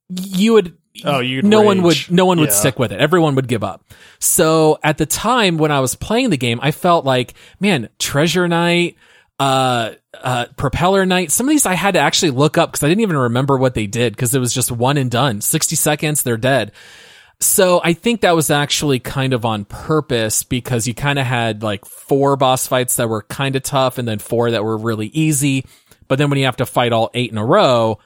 [0.08, 2.54] you would, Oh, you'd no one would no one would Yeah.
[2.54, 3.00] stick with it.
[3.00, 3.82] Everyone would give up.
[4.18, 8.46] So at the time when I was playing the game, I felt like, man, Treasure
[8.46, 8.96] Knight,
[9.42, 12.88] uh, uh, Propeller Knight, some of these I had to actually look up because I
[12.88, 15.40] didn't even remember what they did because it was just one and done.
[15.40, 16.70] 60 seconds, they're dead.
[17.40, 21.64] So I think that was actually kind of on purpose because you kind of had
[21.64, 25.08] like four boss fights that were kind of tough and then four that were really
[25.08, 25.66] easy.
[26.06, 27.98] But then when you have to fight all eight in a row,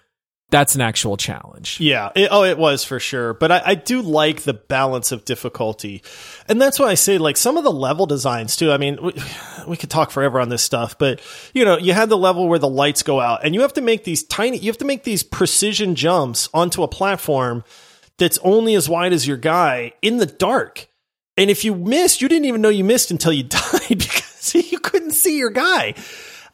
[0.50, 1.80] that's an actual challenge.
[1.80, 2.12] Yeah.
[2.14, 3.34] It, oh, it was for sure.
[3.34, 6.02] But I, I do like the balance of difficulty.
[6.48, 8.70] And that's why I say, like, some of the level designs, too.
[8.70, 9.12] I mean, we,
[9.68, 11.20] we could talk forever on this stuff, but,
[11.52, 13.80] you know, you had the level where the lights go out, and you have to
[13.80, 17.64] make these tiny, you have to make these precision jumps onto a platform
[18.16, 20.88] that's only as wide as your guy in the dark.
[21.36, 24.78] And if you missed, you didn't even know you missed until you died because you
[24.78, 25.94] couldn't see your guy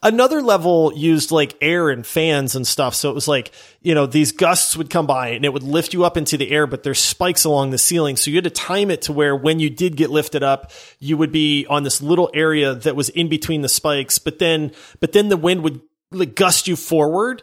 [0.02, 2.94] another level used like air and fans and stuff.
[2.94, 5.92] So it was like, you know, these gusts would come by and it would lift
[5.92, 8.16] you up into the air, but there's spikes along the ceiling.
[8.16, 11.16] So you had to time it to where when you did get lifted up, you
[11.16, 14.18] would be on this little area that was in between the spikes.
[14.18, 15.80] But then, but then the wind would
[16.10, 17.42] like gust you forward.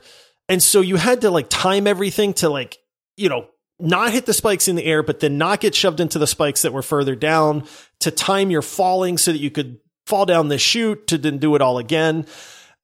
[0.50, 2.78] And so you had to like time everything to like,
[3.16, 3.48] you know,
[3.80, 6.64] not hit the spikes in the air, but then not get shoved into the spikes
[6.64, 7.64] that were further down
[8.02, 9.80] to time your falling so that you could
[10.10, 12.26] fall down the chute to then do it all again.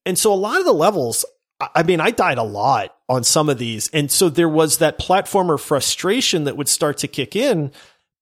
[0.05, 1.25] And so a lot of the levels,
[1.59, 3.89] I I mean, I died a lot on some of these.
[3.89, 7.71] And so there was that platformer frustration that would start to kick in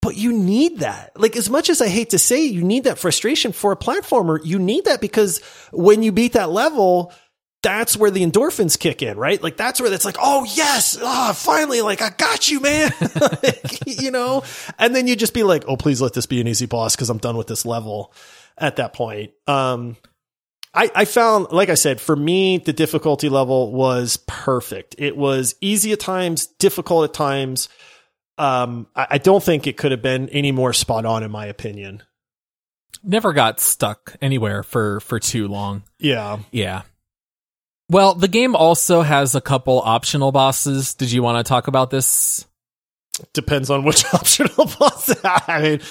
[0.03, 1.17] but you need that.
[1.17, 4.37] Like as much as I hate to say you need that frustration for a platformer,
[4.43, 5.39] you need that because
[5.71, 7.13] when you beat that level,
[7.61, 9.41] that's where the endorphins kick in, right?
[9.41, 12.91] Like that's where it's like, oh yes, ah, oh, finally, like I got you, man.
[13.21, 14.43] like, you know,
[14.77, 17.09] and then you just be like, oh, please let this be an easy boss because
[17.09, 18.13] I'm done with this level
[18.57, 19.31] at that point.
[19.47, 19.97] Um,
[20.73, 24.95] I, I found, like I said, for me, the difficulty level was perfect.
[24.97, 27.69] It was easy at times, difficult at times.
[28.37, 31.45] Um, I, I don't think it could have been any more spot on, in my
[31.45, 32.01] opinion.
[33.03, 35.83] Never got stuck anywhere for for too long.
[35.99, 36.83] Yeah, yeah.
[37.89, 40.93] Well, the game also has a couple optional bosses.
[40.95, 42.45] Did you want to talk about this?
[43.31, 45.13] Depends on which optional boss.
[45.23, 45.81] I mean,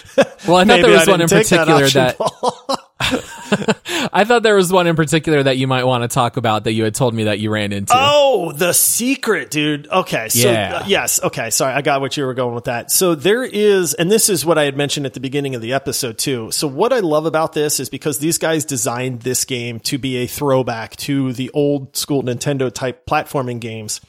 [0.47, 2.79] well, I thought there was one in particular that, that
[4.13, 6.73] I thought there was one in particular that you might want to talk about that
[6.73, 7.93] you had told me that you ran into.
[7.97, 9.89] Oh, the secret, dude.
[9.89, 10.29] Okay.
[10.29, 10.77] So, yeah.
[10.77, 11.23] Uh, yes.
[11.23, 11.51] Okay.
[11.51, 11.73] Sorry.
[11.73, 12.91] I got what you were going with that.
[12.91, 15.73] So there is, and this is what I had mentioned at the beginning of the
[15.73, 16.51] episode too.
[16.51, 20.17] So what I love about this is because these guys designed this game to be
[20.17, 24.01] a throwback to the old school Nintendo type platforming games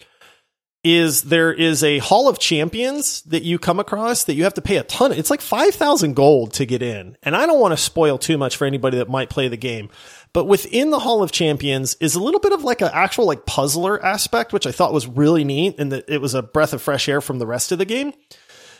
[0.83, 4.61] is there is a Hall of Champions that you come across that you have to
[4.61, 5.13] pay a ton.
[5.13, 7.17] It's like 5,000 gold to get in.
[7.23, 9.89] And I don't want to spoil too much for anybody that might play the game.
[10.33, 13.45] But within the Hall of Champions is a little bit of like an actual like
[13.45, 16.81] puzzler aspect, which I thought was really neat and that it was a breath of
[16.81, 18.13] fresh air from the rest of the game.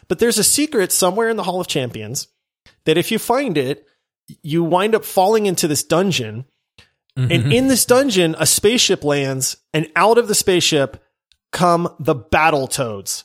[0.09, 2.27] But there's a secret somewhere in the Hall of Champions
[2.85, 3.85] that if you find it,
[4.41, 6.45] you wind up falling into this dungeon.
[7.17, 7.31] Mm-hmm.
[7.31, 11.02] And in this dungeon, a spaceship lands and out of the spaceship
[11.53, 13.23] come the Battletoads.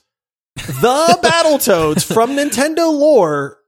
[0.55, 3.59] The Battletoads from Nintendo lore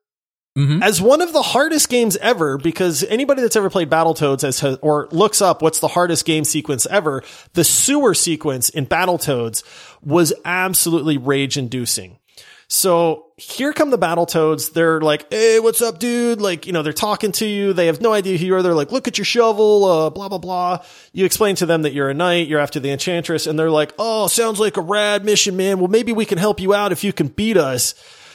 [0.59, 0.83] Mm-hmm.
[0.83, 5.07] as one of the hardest games ever because anybody that's ever played Battletoads as or
[5.13, 9.63] looks up what's the hardest game sequence ever, the sewer sequence in Battletoads
[10.03, 12.19] was absolutely rage inducing.
[12.67, 14.73] So here come the battletoads.
[14.73, 16.41] They're like, Hey, what's up, dude?
[16.41, 17.73] Like, you know, they're talking to you.
[17.73, 18.63] They have no idea who you are.
[18.63, 20.85] They're like, look at your shovel, uh, blah, blah, blah.
[21.13, 22.49] You explain to them that you're a knight.
[22.49, 23.47] You're after the enchantress.
[23.47, 25.79] And they're like, Oh, sounds like a rad mission, man.
[25.79, 27.95] Well, maybe we can help you out if you can beat us.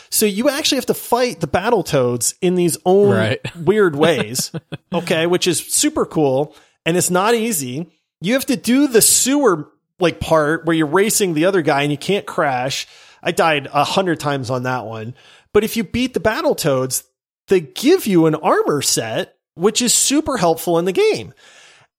[0.09, 3.55] So you actually have to fight the battletoads in these own right.
[3.55, 4.51] weird ways.
[4.93, 5.27] okay.
[5.27, 6.55] Which is super cool.
[6.85, 7.91] And it's not easy.
[8.21, 11.91] You have to do the sewer like part where you're racing the other guy and
[11.91, 12.87] you can't crash.
[13.25, 15.15] I died a hundred times on that one.
[15.51, 17.03] But if you beat the battletoads,
[17.47, 21.33] they give you an armor set, which is super helpful in the game.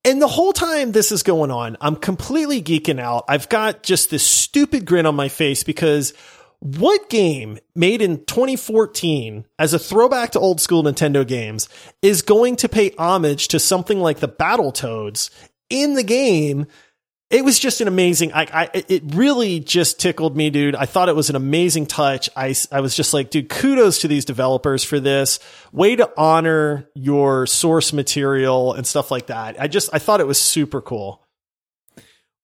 [0.05, 3.25] And the whole time this is going on, I'm completely geeking out.
[3.29, 6.15] I've got just this stupid grin on my face because
[6.61, 11.69] what game made in 2014 as a throwback to old school Nintendo games
[12.03, 15.31] is going to pay homage to something like the Battletoads
[15.71, 16.67] in the game
[17.29, 20.77] it was just an amazing I, I it really just tickled me dude.
[20.77, 22.31] I thought it was an amazing touch.
[22.37, 25.41] I i was just like dude kudos to these developers for this.
[25.73, 29.61] Way to honor your source material and stuff like that.
[29.61, 31.23] I just i thought it was super cool.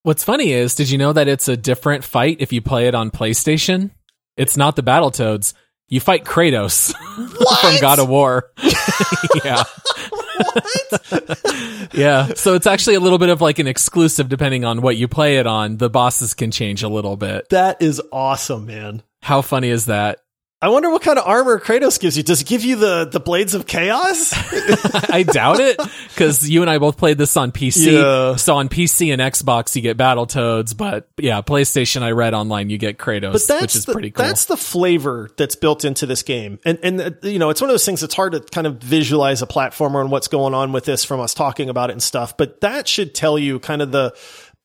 [0.03, 2.95] What's funny is did you know that it's a different fight if you play it
[2.95, 3.91] on playstation?
[4.37, 5.55] It's not the battletoads
[5.89, 6.93] you fight kratos
[7.61, 8.51] from god of war.
[9.45, 9.63] Yeah
[11.93, 12.35] yeah.
[12.35, 15.39] So it's actually a little bit of like an exclusive depending on what you play
[15.39, 15.77] it on.
[15.77, 17.49] The bosses can change a little bit.
[17.51, 19.03] That is awesome, man.
[19.23, 20.22] How funny is that?
[20.63, 22.23] I wonder what kind of armor Kratos gives you.
[22.23, 24.33] Does it give you the, the blades of chaos?
[25.11, 25.77] I doubt it
[26.11, 27.95] because you and I both played this on PC.
[27.95, 28.37] Yeah.
[28.37, 32.79] So on PC and Xbox, you get Battletoads, but yeah, PlayStation, I read online, you
[32.79, 34.25] get Kratos, which is the, pretty cool.
[34.25, 36.61] That's the flavor that's built into this game.
[36.65, 38.77] And, and, uh, you know, it's one of those things that's hard to kind of
[38.77, 42.03] visualize a platformer and what's going on with this from us talking about it and
[42.03, 44.15] stuff, but that should tell you kind of the,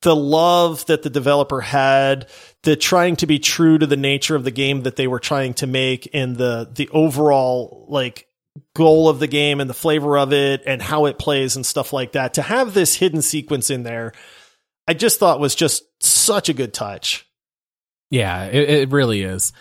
[0.01, 2.27] the love that the developer had,
[2.67, 5.53] the trying to be true to the nature of the game that they were trying
[5.53, 8.27] to make and the the overall like
[8.75, 11.93] goal of the game and the flavor of it and how it plays and stuff
[11.93, 12.33] like that.
[12.33, 14.11] To have this hidden sequence in there,
[14.85, 17.25] I just thought was just such a good touch.
[18.11, 19.53] Yeah, it, it really is.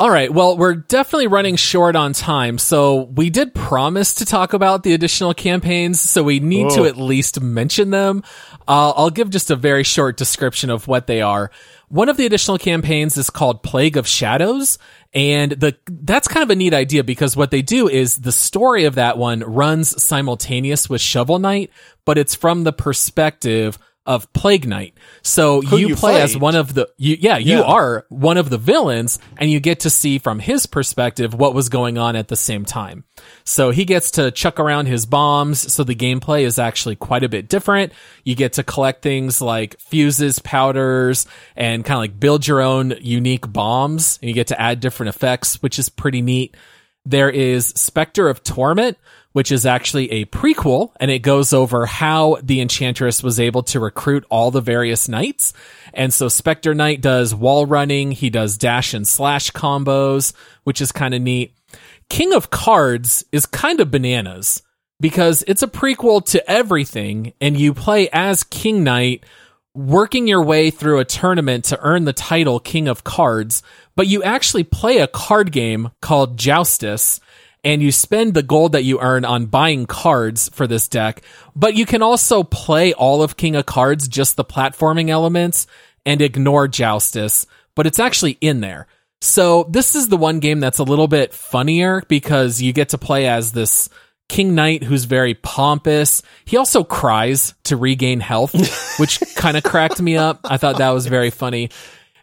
[0.00, 0.32] All right.
[0.32, 2.58] Well, we're definitely running short on time.
[2.58, 6.00] So we did promise to talk about the additional campaigns.
[6.00, 6.76] So we need Whoa.
[6.76, 8.22] to at least mention them.
[8.68, 11.50] Uh, I'll give just a very short description of what they are.
[11.88, 14.78] One of the additional campaigns is called Plague of Shadows.
[15.14, 18.84] And the, that's kind of a neat idea because what they do is the story
[18.84, 21.70] of that one runs simultaneous with Shovel Knight,
[22.04, 23.78] but it's from the perspective
[24.08, 24.94] of Plague Knight.
[25.22, 27.62] So you, you play as one of the, you, yeah, you Yeah.
[27.62, 31.68] are one of the villains and you get to see from his perspective what was
[31.68, 33.04] going on at the same time.
[33.44, 35.72] So he gets to chuck around his bombs.
[35.72, 37.92] So the gameplay is actually quite a bit different.
[38.24, 42.94] You get to collect things like fuses, powders, and kind of like build your own
[43.02, 44.18] unique bombs.
[44.22, 46.56] And you get to add different effects, which is pretty neat.
[47.04, 48.98] There is Spectre of Torment,
[49.38, 53.78] which is actually a prequel, and it goes over how the Enchantress was able to
[53.78, 55.52] recruit all the various knights.
[55.94, 60.32] And so Spectre Knight does wall running, he does dash and slash combos,
[60.64, 61.54] which is kind of neat.
[62.10, 64.60] King of Cards is kind of bananas
[64.98, 69.22] because it's a prequel to everything, and you play as King Knight
[69.72, 73.62] working your way through a tournament to earn the title King of Cards,
[73.94, 77.20] but you actually play a card game called Joustus,
[77.64, 81.22] and you spend the gold that you earn on buying cards for this deck,
[81.56, 85.66] but you can also play all of King of Cards, just the platforming elements,
[86.06, 88.86] and ignore Joustus, but it's actually in there.
[89.20, 92.98] So this is the one game that's a little bit funnier because you get to
[92.98, 93.88] play as this
[94.28, 96.22] King Knight who's very pompous.
[96.44, 98.54] He also cries to regain health,
[99.00, 100.40] which kind of cracked me up.
[100.44, 101.70] I thought that was very funny.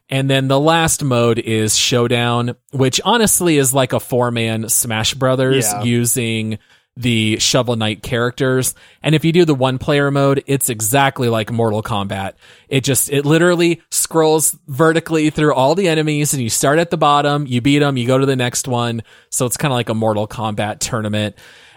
[0.10, 5.14] And then the last mode is Showdown, which honestly is like a four man Smash
[5.16, 5.84] Brothers Yeah.
[5.84, 6.60] using
[6.97, 8.74] the Shovel Knight characters.
[9.03, 12.34] And if you do the one player mode, it's exactly like Mortal Kombat.
[12.70, 16.97] It just, it literally scrolls vertically through all the enemies and you start at the
[16.97, 19.03] bottom, you beat them, you go to the next one.
[19.30, 21.36] So it's kind of like a Mortal Kombat tournament.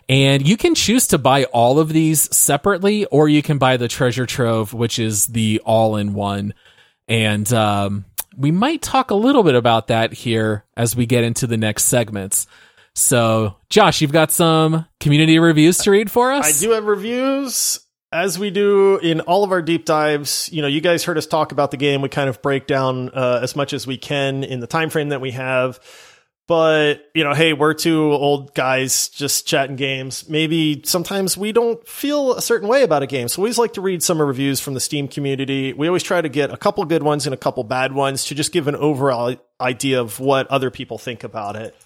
[0.09, 3.89] And you can choose to buy all of these separately, or you can buy the
[3.89, 6.55] treasure trove, which is the all in one.
[7.09, 8.05] And, um,
[8.39, 11.85] we might talk a little bit about that here as we get into the next
[11.85, 12.47] segments.
[12.95, 16.47] So, Josh, you've got some community reviews to read for us?
[16.47, 17.81] I do have reviews.
[18.11, 21.27] As we do in all of our deep dives, you know, you guys heard us
[21.27, 22.01] talk about the game.
[22.01, 25.11] We kind of break down uh, as much as we can in the time frame
[25.11, 25.79] that we have.
[26.49, 30.29] But you know, hey, we're two old guys just chatting games.
[30.31, 33.75] Maybe sometimes we don't feel a certain way about a game, so we always like
[33.75, 35.75] to read some reviews from the Steam community.
[35.75, 38.35] We always try to get a couple good ones and a couple bad ones to
[38.35, 41.77] just give an overall idea of what other people think about it.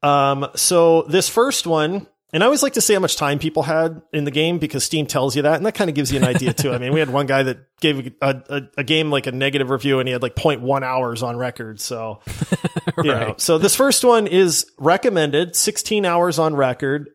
[0.00, 3.62] Um, so this first one, and I always like to see how much time people
[3.62, 6.18] had in the game because Steam tells you that, and that kind of gives you
[6.18, 6.72] an idea too.
[6.72, 9.70] I mean, we had one guy that gave a, a, a game like a negative
[9.70, 11.80] review, and he had like 0.1 hours on record.
[11.80, 12.20] So,
[12.98, 13.34] you know.
[13.38, 17.08] So this first one is recommended, 16 hours on record,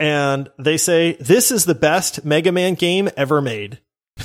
[0.00, 3.80] and they say this is the best Mega Man game ever made.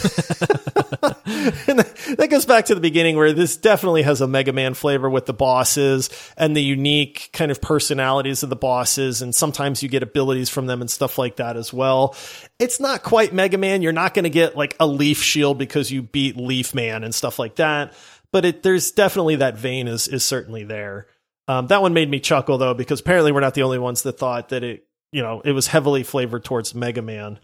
[1.67, 1.80] and
[2.17, 5.27] that goes back to the beginning where this definitely has a Mega Man flavor with
[5.27, 9.21] the bosses and the unique kind of personalities of the bosses.
[9.21, 12.15] And sometimes you get abilities from them and stuff like that as well.
[12.57, 13.84] It's not quite Mega Man.
[13.84, 17.13] You're not going to get like a Leaf Shield because you beat Leaf Man and
[17.13, 17.93] stuff like that.
[18.32, 21.07] But it, there's definitely that vein is, is certainly there.
[21.47, 24.17] Um, that one made me chuckle though, because apparently we're not the only ones that
[24.17, 27.39] thought that it, you know, it was heavily flavored towards Mega Man.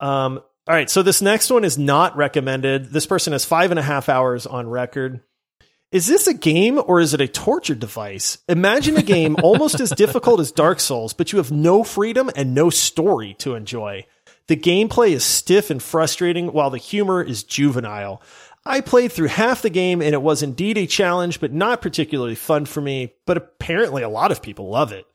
[0.00, 2.90] Um, all right, so this next one is not recommended.
[2.90, 5.20] This person has five and a half hours on record.
[5.92, 8.38] Is this a game or is it a torture device?
[8.48, 12.54] Imagine a game almost as difficult as Dark Souls, but you have no freedom and
[12.54, 14.06] no story to enjoy.
[14.46, 18.20] The gameplay is stiff and frustrating, while the humor is juvenile.
[18.66, 22.34] I played through half the game and it was indeed a challenge, but not particularly
[22.34, 23.12] fun for me.
[23.26, 25.06] But apparently, a lot of people love it.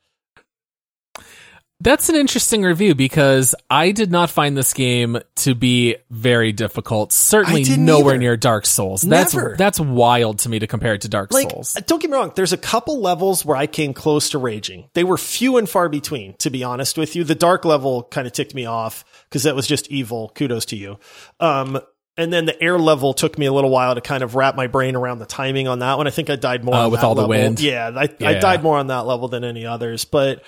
[1.80, 7.12] That's an interesting review because I did not find this game to be very difficult.
[7.12, 8.18] Certainly nowhere either.
[8.18, 9.02] near Dark Souls.
[9.02, 9.54] That's Never.
[9.56, 11.74] that's wild to me to compare it to Dark like Souls.
[11.86, 15.04] don't get me wrong there's a couple levels where i came close to raging they
[15.04, 18.32] were few and far between to be honest with you the dark level kind of
[18.32, 20.98] ticked me off because that was just evil kudos to you
[21.40, 21.80] um
[22.16, 24.66] and then the air level took me a little while to kind of wrap my
[24.66, 26.06] brain around the timing on that one.
[26.06, 27.60] I think I died more Uh, with all the wind?
[27.60, 30.42] Yeah, I, I died more on that level than any others, but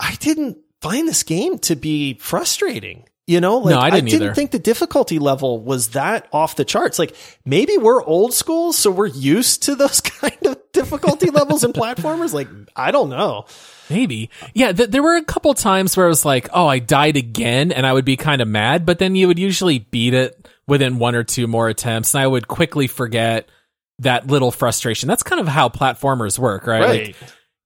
[0.00, 3.04] I didn't find this game to be frustrating.
[3.26, 4.34] You know, like No, I didn't either.
[4.34, 6.98] think the difficulty level was that off the charts.
[6.98, 7.14] Like
[7.44, 12.32] maybe we're old school, so we're used to those kind of difficulty levels in platformers.
[12.32, 13.44] Like I don't know.
[13.90, 14.30] Maybe.
[14.54, 17.70] Yeah, th- there were a couple times where I was like, oh, I died again,
[17.70, 20.98] and I would be kind of mad, but then you would usually beat it within
[20.98, 23.48] one or two more attempts, and I would quickly forget
[24.00, 25.06] that little frustration.
[25.08, 27.08] That's kind of how platformers work, right?
[27.08, 27.16] Like,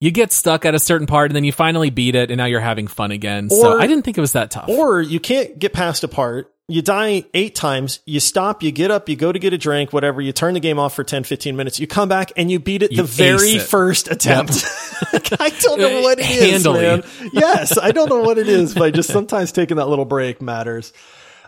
[0.02, 2.46] you get stuck at a certain part, and then you finally beat it, and now
[2.46, 3.48] you're having fun again.
[3.48, 4.68] so I didn't think it was that tough.
[4.68, 6.52] Or you can't get past a part.
[6.66, 8.00] You die eight times.
[8.04, 10.20] You stop, you get up, you go to get a drink, whatever.
[10.20, 11.78] You turn the game off for 10, 15 minutes.
[11.78, 13.62] You come back and you beat it You the very it.
[13.62, 14.64] first attempt.
[15.12, 16.82] Like, I don't know what it is, Handily.
[16.82, 17.02] man.
[17.32, 20.92] Yes, I don't know what it is, but just sometimes taking that little break matters.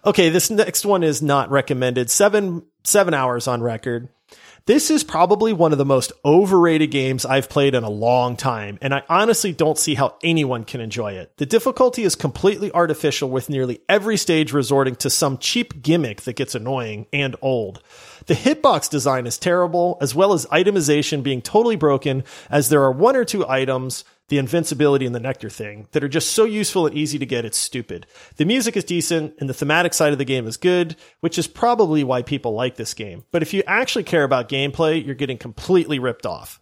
[0.05, 2.11] Okay, this next one is not recommended.
[2.11, 4.09] Seven seven hours on record.
[4.67, 8.79] This is probably one of the most overrated games I've played in a long time,
[8.81, 11.37] and I honestly don't see how anyone can enjoy it.
[11.37, 16.37] The difficulty is completely artificial with nearly every stage resorting to some cheap gimmick that
[16.37, 17.83] gets annoying and old.
[18.25, 22.93] The hitbox design is terrible, as well as itemization being totally broken, as there are
[22.93, 26.87] one or two items the invincibility and the nectar thing that are just so useful
[26.87, 28.07] and easy to get it's stupid.
[28.37, 31.47] The music is decent and the thematic side of the game is good, which is
[31.47, 33.25] probably why people like this game.
[33.33, 36.61] But if you actually care about gameplay, you're getting completely ripped off.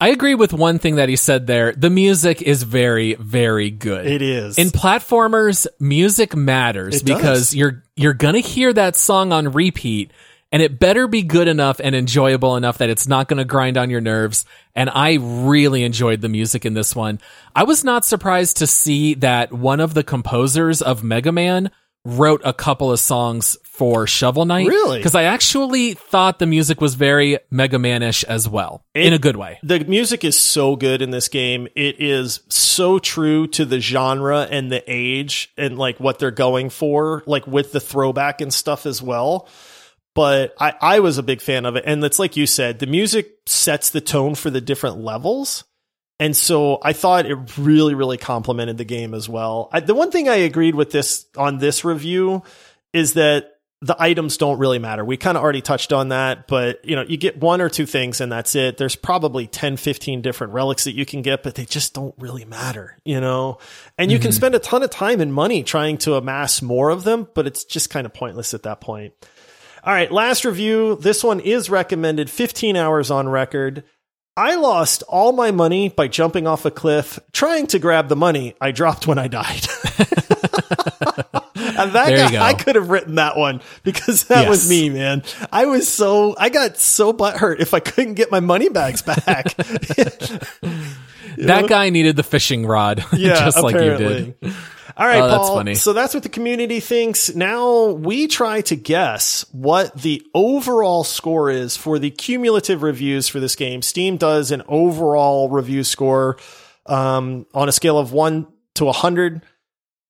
[0.00, 1.72] I agree with one thing that he said there.
[1.72, 4.06] The music is very, very good.
[4.06, 4.56] It is.
[4.56, 7.56] In platformers, music matters It because does.
[7.56, 10.12] you're you're gonna hear that song on repeat
[10.50, 13.90] and it better be good enough and enjoyable enough that it's not gonna grind on
[13.90, 14.44] your nerves.
[14.74, 17.20] And I really enjoyed the music in this one.
[17.54, 21.70] I was not surprised to see that one of the composers of Mega Man
[22.04, 24.66] wrote a couple of songs for Shovel Knight.
[24.66, 24.98] Really?
[24.98, 28.84] Because I actually thought the music was very Mega Man-ish as well.
[28.94, 29.58] in a good way.
[29.62, 31.68] The music is so good in this game.
[31.76, 36.70] It is so true to the genre and the age and like what they're going
[36.70, 39.48] for, like with the throwback and stuff as well.
[40.18, 41.84] But I, I was a big fan of it.
[41.86, 45.62] And it's like you said, the music sets the tone for the different levels.
[46.18, 49.68] And so I thought it really, really complemented the game as well.
[49.72, 52.42] I, the one thing I agreed with this on this review
[52.92, 55.04] is that the items don't really matter.
[55.04, 57.86] We kind of already touched on that, but you know, you get one or two
[57.86, 58.76] things and that's it.
[58.76, 62.44] There's probably 10, 15 different relics that you can get, but they just don't really
[62.44, 63.58] matter, you know?
[63.96, 64.36] And you can mm-hmm.
[64.36, 67.62] spend a ton of time and money trying to amass more of them, but it's
[67.62, 69.14] just kind of pointless at that point.
[69.84, 70.96] All right, last review.
[70.96, 73.84] This one is recommended 15 hours on record.
[74.36, 78.54] I lost all my money by jumping off a cliff trying to grab the money
[78.60, 79.66] I dropped when I died.
[81.56, 82.40] and that There you guy, go.
[82.40, 85.24] I could have written that one because that was me, man.
[85.52, 89.56] I was so, I got so butthurt if I couldn't get my money bags back.
[91.38, 94.34] That guy needed the fishing rod, Yeah, just like you did.
[94.96, 95.56] All right, Oh, that's Paul.
[95.56, 95.74] funny.
[95.74, 97.34] So that's what the community thinks.
[97.34, 103.38] Now we try to guess what the overall score is for the cumulative reviews for
[103.40, 103.82] this game.
[103.82, 106.38] Steam does an overall review score
[106.86, 109.42] um, on a scale of one to a hundred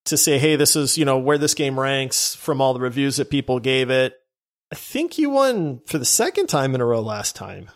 [0.04, 3.16] to say, hey, this is you know where this game ranks from all the reviews
[3.16, 4.14] that people gave it.
[4.72, 7.70] I think you won for the second time in a row last time.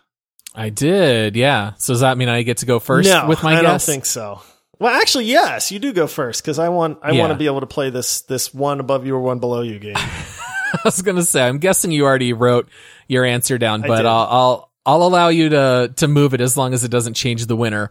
[0.54, 1.72] I did, yeah.
[1.78, 3.86] So does that mean I get to go first no, with my I guess?
[3.86, 4.42] don't think so.
[4.82, 7.20] Well, actually, yes, you do go first because I want I Yeah.
[7.20, 9.78] want to be able to play this this one above you or one below you
[9.78, 9.94] game.
[9.96, 12.68] I was gonna say, I'm guessing you already wrote
[13.06, 14.04] your answer down, but.
[14.04, 17.46] I'll, I'll I'll allow you to to move it as long as it doesn't change
[17.46, 17.90] the winner.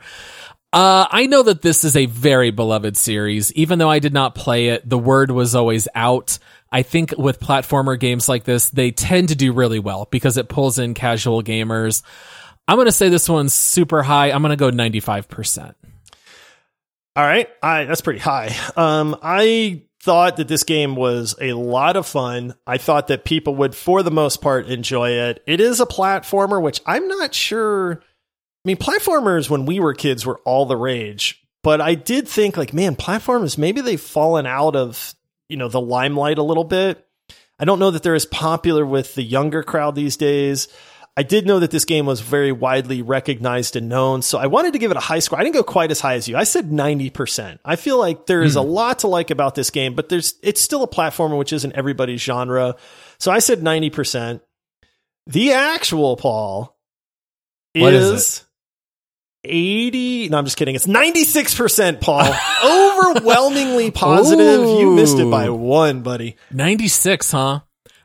[0.74, 3.54] Uh, I know that this is a very beloved series.
[3.54, 6.38] Even though I did not play it, the word was always out.
[6.72, 10.50] I think with platformer games like this, they tend to do really well because it
[10.50, 12.04] pulls in casual gamers.
[12.68, 14.32] I'm going to say this one's super high.
[14.32, 15.74] I'm going to go 95%.
[17.16, 18.56] All right, I that's pretty high.
[18.78, 22.56] Um, I thought that this game was a lot of fun.
[22.66, 25.44] I thought that people would, for the most part, enjoy it.
[25.46, 28.02] It is a platformer, which I'm not sure.
[28.02, 32.56] I mean, platformers when we were kids were all the rage, but I did think
[32.56, 35.14] like, man, platformers maybe they've fallen out of
[35.50, 37.06] you know the limelight a little bit.
[37.60, 40.68] I don't know that they're as popular with the younger crowd these days.
[41.18, 44.74] I did know that this game was very widely recognized and known, so I wanted
[44.74, 45.38] to give it a high score.
[45.38, 46.38] I didn't go quite as high as you.
[46.38, 47.60] I said 90%.
[47.66, 48.70] I feel like there is a hmm.
[48.70, 52.22] lot to like about this game, but there's it's still a platformer which isn't everybody's
[52.22, 52.76] genre.
[53.20, 54.42] So I said 90%.
[55.28, 56.78] The actual Paul
[57.76, 58.46] What is is
[59.44, 62.32] 80 no i'm just kidding it's 96% paul
[63.16, 67.62] overwhelmingly positive you missed it by one buddy 96, huh?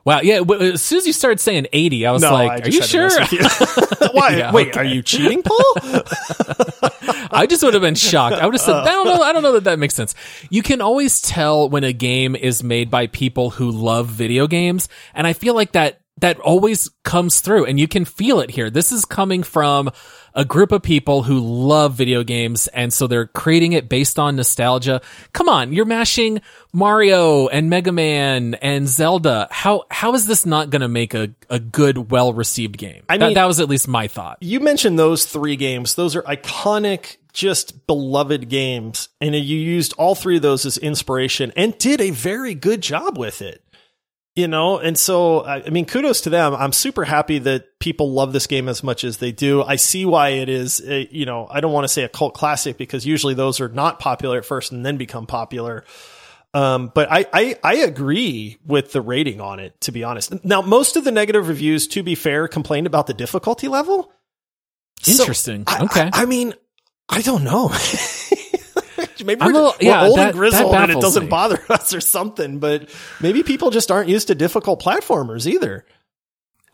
[0.07, 0.21] Wow.
[0.23, 0.41] Yeah.
[0.41, 3.11] As soon as you started saying 80, I was no like, I are you sure?
[3.11, 3.39] you.
[4.13, 4.81] why Yeah, wait okay.
[4.81, 5.75] are you cheating paul
[7.31, 8.37] I just would have been shocked.
[8.37, 9.21] I would have said, I don't know.
[9.23, 10.15] I don't know that that makes sense.
[10.49, 14.89] You can always tell when a game is made by people who love video games.
[15.15, 18.71] And I feel like that, that always comes through and you can feel it here.
[18.71, 19.91] This is coming from
[20.37, 22.69] a group of people who love video games.
[22.69, 25.01] And so they're creating it based on nostalgia.
[25.33, 25.73] Come on.
[25.73, 29.49] You're mashing Mario and Mega Man and Zelda.
[29.51, 33.03] How, how is this not going to make a, a good, well received game?
[33.09, 34.39] I that, mean- that was at least my thought.
[34.43, 35.95] you mentioned those three games.
[35.95, 39.09] Those are iconic, just beloved games.
[39.21, 43.17] And you used all three of those as inspiration and did a very good job
[43.19, 43.63] with it.
[44.37, 46.55] You know, and so, I I mean, kudos to them.
[46.55, 49.63] I'm super happy that people love this game as much as they do.
[49.63, 52.35] I see why it is, a, you know, I don't want to say a cult
[52.35, 55.85] classic because usually those are not popular at first and then become popular.
[56.53, 60.45] Um, but I, I, I agree with the rating on it, to be honest.
[60.45, 64.13] Now, most of the negative reviews, to be fair, complained about the difficulty level.
[65.01, 65.65] So, Interesting.
[65.67, 66.11] I- okay.
[66.13, 66.53] I, I mean,
[67.09, 67.69] I don't know.
[69.25, 71.29] maybe I'm we're, we're old that- and grizzled and it doesn't me.
[71.29, 72.89] bother us or something, but
[73.21, 75.85] maybe people just aren't used to difficult platformers either.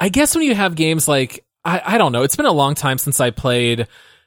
[0.01, 2.75] I guess when you have games like I, I don't know, it's been a long
[2.75, 3.87] time since I played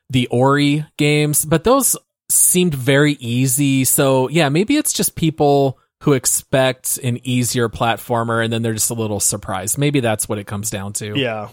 [0.10, 1.98] the Ori games, but those
[2.30, 3.84] seemed very easy.
[3.84, 8.92] So yeah, maybe it's just people who expect an easier platformer and then they're just
[8.92, 9.78] a little surprised.
[9.78, 11.18] Maybe that's what it comes down to.
[11.18, 11.50] Yeah.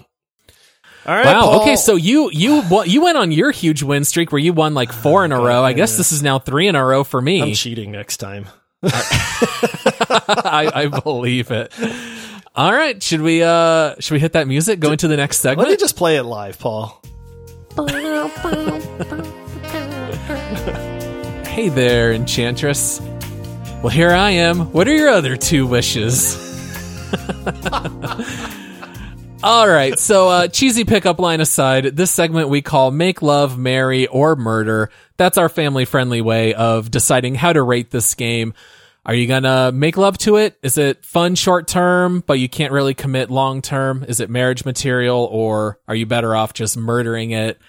[1.06, 1.26] All right.
[1.26, 1.40] Wow.
[1.40, 1.62] Paul.
[1.62, 1.76] Okay.
[1.76, 5.24] So you you you went on your huge win streak where you won like four
[5.24, 5.64] in a row.
[5.64, 7.42] I guess this is now three in a row for me.
[7.42, 8.46] I'm cheating next time.
[8.84, 11.72] I, I believe it.
[12.54, 13.02] All right.
[13.02, 14.80] Should we uh should we hit that music?
[14.80, 15.68] Go into the next segment.
[15.68, 17.02] Let me just play it live, Paul.
[21.52, 22.98] Hey there, Enchantress.
[23.82, 24.72] Well, here I am.
[24.72, 26.34] What are your other two wishes?
[29.44, 34.06] All right, so uh, cheesy pickup line aside, this segment we call Make Love, Marry,
[34.06, 34.88] or Murder.
[35.16, 38.54] That's our family friendly way of deciding how to rate this game.
[39.04, 40.56] Are you gonna make love to it?
[40.62, 44.04] Is it fun short term, but you can't really commit long term?
[44.06, 47.60] Is it marriage material, or are you better off just murdering it?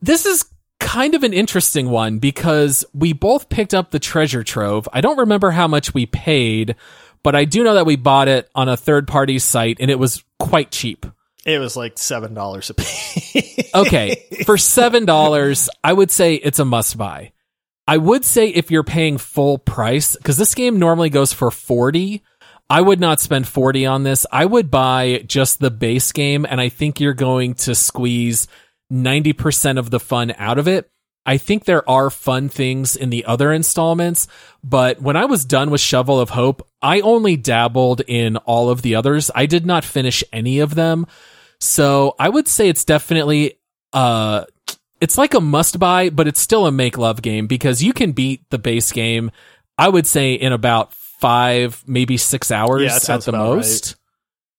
[0.00, 0.44] This is
[0.78, 4.88] kind of an interesting one because we both picked up the treasure trove.
[4.92, 6.76] I don't remember how much we paid,
[7.22, 9.98] but I do know that we bought it on a third party site and it
[9.98, 11.06] was quite cheap.
[11.46, 13.54] It was like seven dollars a piece.
[13.74, 17.32] Okay, for $7, I would say it's a must buy.
[17.86, 22.22] I would say if you're paying full price cuz this game normally goes for 40,
[22.70, 24.26] I would not spend 40 on this.
[24.32, 28.48] I would buy just the base game and I think you're going to squeeze
[28.92, 30.90] 90% of the fun out of it.
[31.28, 34.28] I think there are fun things in the other installments,
[34.64, 38.80] but when I was done with Shovel of Hope, I only dabbled in all of
[38.80, 39.30] the others.
[39.34, 41.06] I did not finish any of them.
[41.60, 43.58] So I would say it's definitely
[43.92, 44.46] uh
[45.02, 48.12] it's like a must buy, but it's still a make love game because you can
[48.12, 49.30] beat the base game,
[49.76, 53.96] I would say in about five, maybe six hours Yeah, at the most.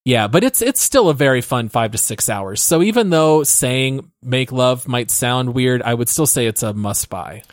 [0.09, 2.63] Yeah, but it's it's still a very fun five to six hours.
[2.63, 6.73] So even though saying make love might sound weird, I would still say it's a
[6.73, 7.43] must buy.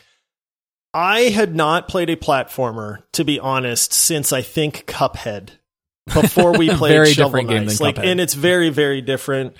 [0.91, 5.51] I had not played a platformer, to be honest, since I think Cuphead.
[6.11, 8.11] Before we played Very Shovel different game than like, Cuphead.
[8.11, 9.55] and it's very, very different.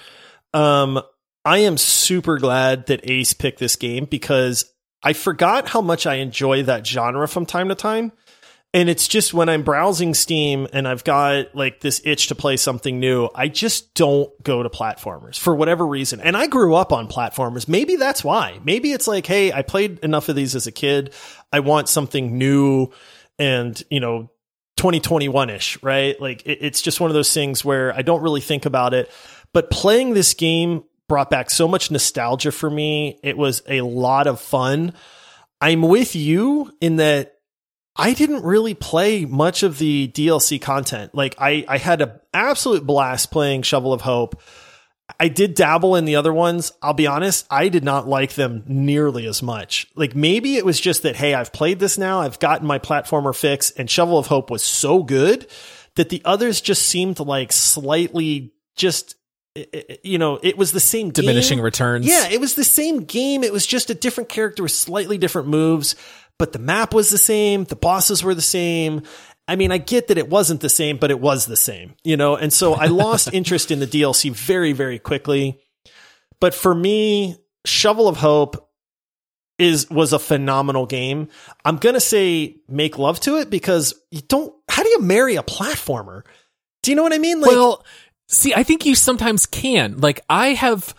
[0.56, 1.00] Um,
[1.46, 4.66] I am super glad that Ace picked this game because
[5.04, 8.12] I forgot how much I enjoy that genre from time to time.
[8.78, 12.58] And it's just when I'm browsing Steam and I've got like this itch to play
[12.58, 16.22] something new, I just don't go to platformers for whatever reason.
[16.22, 17.68] And I grew up on platformers.
[17.68, 18.60] Maybe that's why.
[18.64, 21.12] Maybe it's like, hey, I played enough of these as a kid.
[21.52, 22.92] I want something new
[23.40, 24.30] and, you know,
[24.76, 26.22] 2021 ish, right?
[26.22, 29.10] Like it, it's just one of those things where I don't really think about it.
[29.54, 33.20] But playing this game brought back so much nostalgia for me.
[33.24, 34.94] It was a lot of fun.
[35.60, 37.37] I'm with you in that
[37.98, 41.16] I didn't really play much of the DLC content.
[41.16, 44.40] Like I, I had an absolute blast playing Shovel of Hope.
[45.20, 46.72] I did dabble in the other ones.
[46.82, 49.88] I'll be honest, I did not like them nearly as much.
[49.96, 53.36] Like maybe it was just that, hey, I've played this now, I've gotten my platformer
[53.36, 55.48] fix, and Shovel of Hope was so good
[55.96, 59.16] that the others just seemed like slightly just,
[60.04, 61.26] you know, it was the same game.
[61.26, 62.06] Diminishing returns.
[62.06, 63.44] Yeah, it was the same game.
[63.44, 65.96] It was just a different character with slightly different moves,
[66.40, 67.64] but the map was the same.
[67.64, 69.04] The bosses were the same.
[69.48, 72.18] I mean, I get that it wasn't the same, but it was the same, you
[72.18, 72.36] know?
[72.36, 75.62] And so I lost interest in the DLC very, very quickly.
[76.40, 78.70] But for me, Shovel of Hope
[79.58, 81.30] is was a phenomenal game.
[81.66, 85.36] I'm going to say make love to it because you don't how do you marry
[85.36, 86.24] a platformer?
[86.84, 87.42] Do you know what I mean?
[87.42, 87.84] Like well,
[88.28, 89.98] see, I think you sometimes can.
[89.98, 90.94] Like I have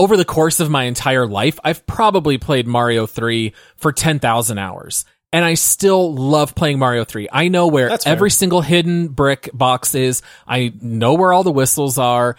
[0.00, 5.04] over the course of my entire life, I've probably played Mario 3 for 10,000 hours.
[5.30, 7.28] And I still love playing Mario 3.
[7.30, 8.14] I know where That's fair.
[8.14, 10.22] every single hidden brick box is.
[10.48, 12.36] I know where all the whistles are.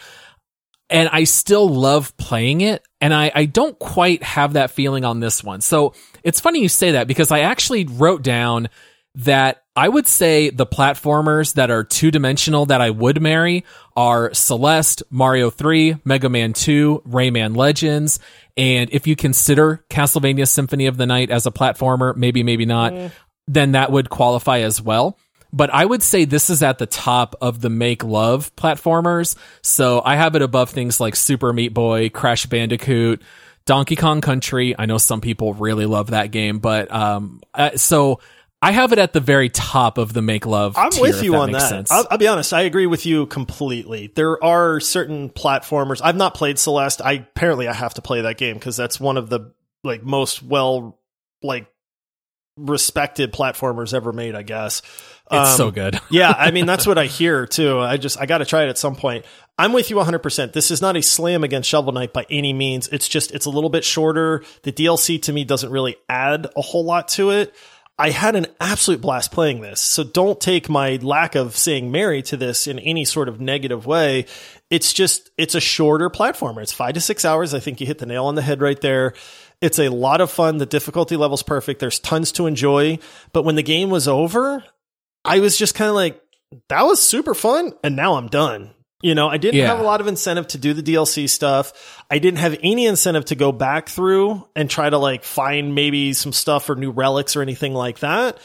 [0.90, 2.84] And I still love playing it.
[3.00, 5.62] And I, I don't quite have that feeling on this one.
[5.62, 5.94] So
[6.24, 8.70] it's funny you say that because I actually wrote down
[9.16, 13.66] that I would say the platformers that are two dimensional that I would marry
[13.96, 18.20] are Celeste, Mario 3, Mega Man 2, Rayman Legends.
[18.58, 22.94] And if you consider Castlevania Symphony of the Night as a platformer, maybe, maybe not,
[23.48, 25.18] then that would qualify as well.
[25.54, 29.36] But I would say this is at the top of the make love platformers.
[29.62, 33.22] So I have it above things like Super Meat Boy, Crash Bandicoot,
[33.66, 34.76] Donkey Kong Country.
[34.78, 38.22] I know some people really love that game, but um, uh, so
[38.64, 40.76] I have it at the very top of the make love.
[40.78, 41.68] I'm tier, with you on that.
[41.68, 41.90] sense.
[41.92, 42.54] I'll, I'll be honest.
[42.54, 44.12] I agree with you completely.
[44.14, 46.00] There are certain platformers.
[46.04, 47.02] I've not played Celeste.
[47.04, 49.52] I apparently I have to play that game because that's one of the
[49.84, 51.00] like most well
[51.42, 51.68] like
[52.58, 54.36] respected platformers ever made.
[54.36, 54.82] I guess
[55.32, 56.00] it's Um, so good.
[56.10, 57.80] yeah, I mean that's what I hear too.
[57.80, 59.26] I just I got to try it at some point.
[59.58, 60.54] I'm with you 100%.
[60.54, 62.88] This is not a slam against Shovel Knight by any means.
[62.90, 64.44] It's just it's a little bit shorter.
[64.64, 67.56] The DLC to me doesn't really add a whole lot to it.
[68.02, 69.80] I had an absolute blast playing this.
[69.80, 73.86] So don't take my lack of saying marry to this in any sort of negative
[73.86, 74.26] way.
[74.72, 76.64] It's just it's a shorter platformer.
[76.64, 77.54] It's 5 to 6 hours.
[77.54, 79.14] I think you hit the nail on the head right there.
[79.62, 80.58] It's a lot of fun.
[80.58, 81.80] The difficulty level's perfect.
[81.80, 82.98] There's tons to enjoy.
[83.34, 84.64] But when the game was over,
[85.24, 86.20] I was just kind of like,
[86.70, 87.74] that was super fun.
[87.84, 88.72] And now I'm done.
[89.02, 89.68] You know, I didn't Yeah.
[89.68, 92.04] have a lot of incentive to do the DLC stuff.
[92.10, 96.14] I didn't have any incentive to go back through and try to like find maybe
[96.14, 98.38] some stuff or new relics or anything like that.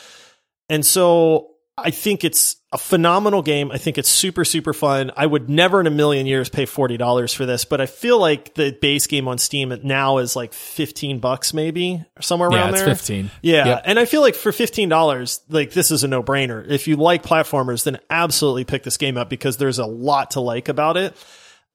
[0.69, 3.71] And so I think it's a phenomenal game.
[3.71, 5.11] I think it's super, super fun.
[5.15, 8.55] I would never in a million years pay $40 for this, but I feel like
[8.55, 12.71] the base game on Steam now is like 15 bucks maybe or somewhere yeah, around
[12.71, 12.95] it's there.
[12.95, 13.31] 15.
[13.43, 13.83] Yeah, Yep.
[13.85, 16.67] and I feel like for fifteen dollars, like this is a no brainer.
[16.67, 20.41] If you like platformers, then absolutely pick this game up because there's a lot to
[20.41, 21.15] like about it.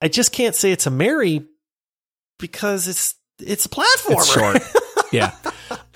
[0.01, 1.45] I just can't say it's a marry
[2.39, 4.17] because it's it's a platformer.
[4.17, 5.07] It's short.
[5.11, 5.31] yeah.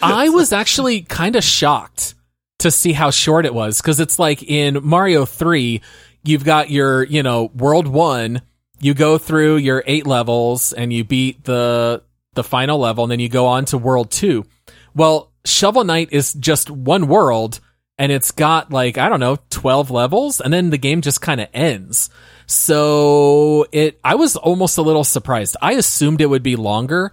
[0.02, 2.15] I was actually kind of shocked
[2.60, 5.82] to see how short it was because it's like in Mario 3,
[6.24, 8.42] you've got your, you know, world 1,
[8.80, 12.04] you go through your 8 levels and you beat the
[12.34, 14.46] the final level and then you go on to world 2.
[14.94, 17.60] Well, Shovel Knight is just one world
[17.98, 21.42] and it's got like I don't know, 12 levels and then the game just kind
[21.42, 22.10] of ends.
[22.48, 25.58] So it I was almost a little surprised.
[25.62, 27.12] I assumed it would be longer.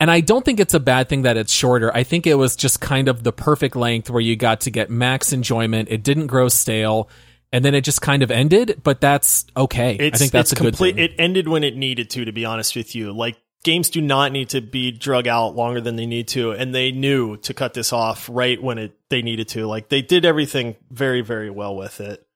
[0.00, 1.94] And I don't think it's a bad thing that it's shorter.
[1.94, 4.90] I think it was just kind of the perfect length where you got to get
[4.90, 5.88] max enjoyment.
[5.90, 7.08] It didn't grow stale,
[7.52, 8.80] and then it just kind of ended.
[8.82, 9.96] But that's okay.
[9.96, 10.96] It's, I think that's a good complete.
[10.96, 11.04] thing.
[11.04, 12.24] It ended when it needed to.
[12.24, 15.80] To be honest with you, like games do not need to be drug out longer
[15.80, 19.22] than they need to, and they knew to cut this off right when it they
[19.22, 19.66] needed to.
[19.66, 22.26] Like they did everything very very well with it.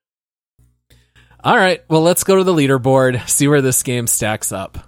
[1.44, 1.84] All right.
[1.88, 3.28] Well, let's go to the leaderboard.
[3.28, 4.87] See where this game stacks up.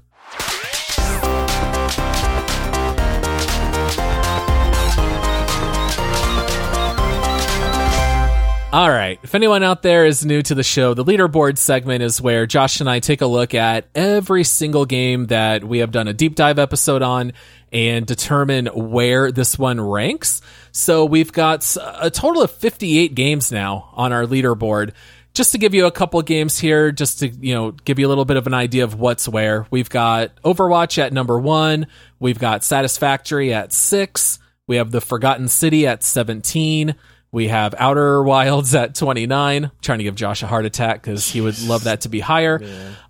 [8.72, 9.18] All right.
[9.24, 12.78] If anyone out there is new to the show, the leaderboard segment is where Josh
[12.78, 16.36] and I take a look at every single game that we have done a deep
[16.36, 17.32] dive episode on
[17.72, 20.40] and determine where this one ranks.
[20.70, 24.92] So we've got a total of 58 games now on our leaderboard.
[25.34, 28.08] Just to give you a couple games here, just to, you know, give you a
[28.08, 29.66] little bit of an idea of what's where.
[29.72, 31.88] We've got Overwatch at number one.
[32.20, 34.38] We've got Satisfactory at six.
[34.68, 36.94] We have The Forgotten City at 17.
[37.32, 39.70] We have Outer Wilds at 29.
[39.82, 42.60] Trying to give Josh a heart attack because he would love that to be higher.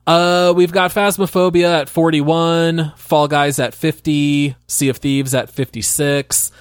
[0.06, 6.52] Uh, we've got Phasmophobia at 41, Fall Guys at 50, Sea of Thieves at 56.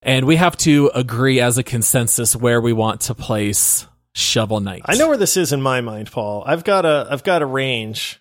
[0.00, 4.82] And we have to agree as a consensus where we want to place Shovel Knight.
[4.84, 6.42] I know where this is in my mind, Paul.
[6.46, 8.20] I've got a I've got a range.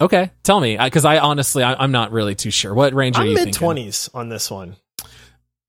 [0.00, 2.74] Okay, tell me, because I honestly, I, I'm not really too sure.
[2.74, 4.76] What range are I'm you mid twenties on this one.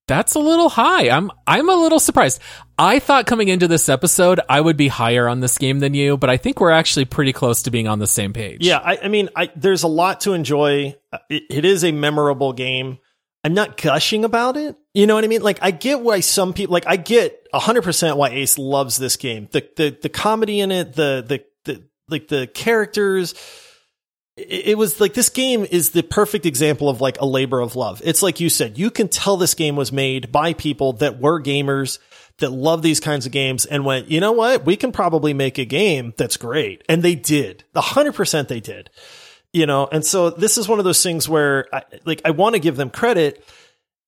[0.07, 1.09] That's a little high.
[1.09, 2.39] I'm I'm a little surprised.
[2.77, 6.17] I thought coming into this episode I would be higher on this game than you,
[6.17, 8.59] but I think we're actually pretty close to being on the same page.
[8.61, 10.95] Yeah, I, I mean, I, there's a lot to enjoy.
[11.11, 12.99] Uh, It, it is a memorable game.
[13.43, 14.75] I'm not gushing about it.
[14.93, 15.43] You know what I mean?
[15.43, 19.47] Like, I get why some people, like, I get 100% why Ace loves this game.
[19.51, 23.35] The, the, the comedy in it, the, the, the, like, the characters.
[24.37, 28.01] It, was like, this game is the perfect example of like a labor of love.
[28.03, 31.41] It's like you said, you can tell this game was made by people that were
[31.41, 31.99] gamers
[32.39, 34.65] that love these kinds of games and went, you know what?
[34.65, 36.83] We can probably make a game that's great.
[36.89, 37.63] And they did.
[37.75, 38.89] A hundred percent they did.
[39.53, 42.55] You know, and so this is one of those things where I, like, I want
[42.55, 43.41] to give them credit.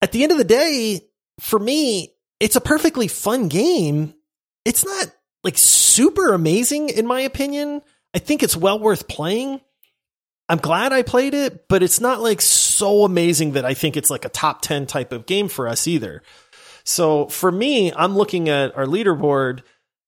[0.01, 1.07] At the end of the day,
[1.39, 4.13] for me, it's a perfectly fun game.
[4.65, 5.09] It's not
[5.45, 7.81] like super amazing in my opinion.
[8.13, 9.61] I think it's well worth playing.
[10.49, 14.09] I'm glad I played it, but it's not like so amazing that I think it's
[14.09, 16.23] like a top 10 type of game for us either.
[16.85, 19.61] So for me, I'm looking at our leaderboard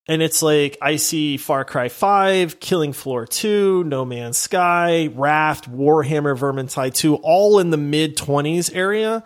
[0.07, 5.69] and it's like I see Far Cry 5, Killing Floor 2, No Man's Sky, Raft,
[5.69, 9.23] Warhammer Vermintide 2, all in the mid 20s area.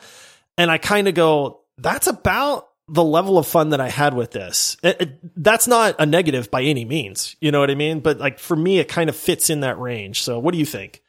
[0.58, 4.32] And I kind of go, that's about the level of fun that I had with
[4.32, 4.76] this.
[4.84, 7.36] It- it- that's not a negative by any means.
[7.40, 8.00] You know what I mean?
[8.02, 10.24] But like for me, it kind of fits in that range.
[10.24, 11.02] So what do you think?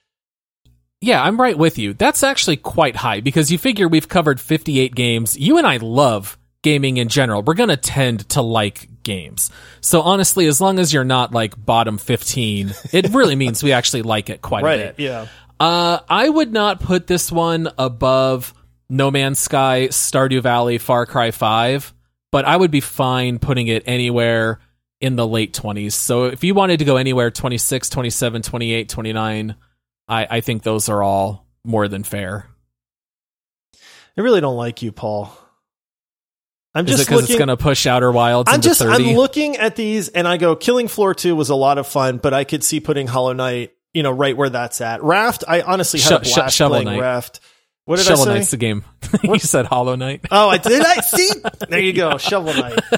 [1.05, 1.93] Yeah, I'm right with you.
[1.93, 5.36] That's actually quite high because you figure we've covered 58 games.
[5.39, 7.43] You and I love gaming in general.
[7.43, 9.51] We're going to tend to like games.
[9.82, 14.01] So honestly, as long as you're not like bottom 15, it really means we actually
[14.02, 14.81] like it quite Right.
[14.81, 14.94] a bit.
[14.98, 15.26] Yeah.
[15.60, 18.55] Uh, I would not put this one above
[18.89, 21.93] No Man's Sky, Stardew Valley, Far Cry 5,
[22.32, 24.59] but I would be fine putting it anywhere
[25.01, 25.93] in the late 20s.
[25.93, 29.55] So if you wanted to go anywhere 26, 27, 28, 29,
[30.09, 32.47] I, I think those are all more than fair.
[34.16, 35.36] I really don't like you, Paul.
[36.74, 39.10] I'm Is just because it's going to push Outer Wilds I'm just 30?
[39.10, 42.18] I'm looking at these and I go, Killing Floor 2 was a lot of fun,
[42.18, 45.02] but I could see putting Hollow Knight, you know, right where that's at.
[45.02, 47.01] Raft, I honestly had a Sho- sho- blast playing Knight.
[47.01, 47.40] Raft.
[47.86, 48.35] What did Shovel I say?
[48.35, 48.85] Knight's the game.
[49.23, 50.24] you said Hollow Knight.
[50.31, 50.82] Oh, I did.
[50.85, 51.28] I see.
[51.69, 52.19] There you go.
[52.19, 52.81] Shovel Knight.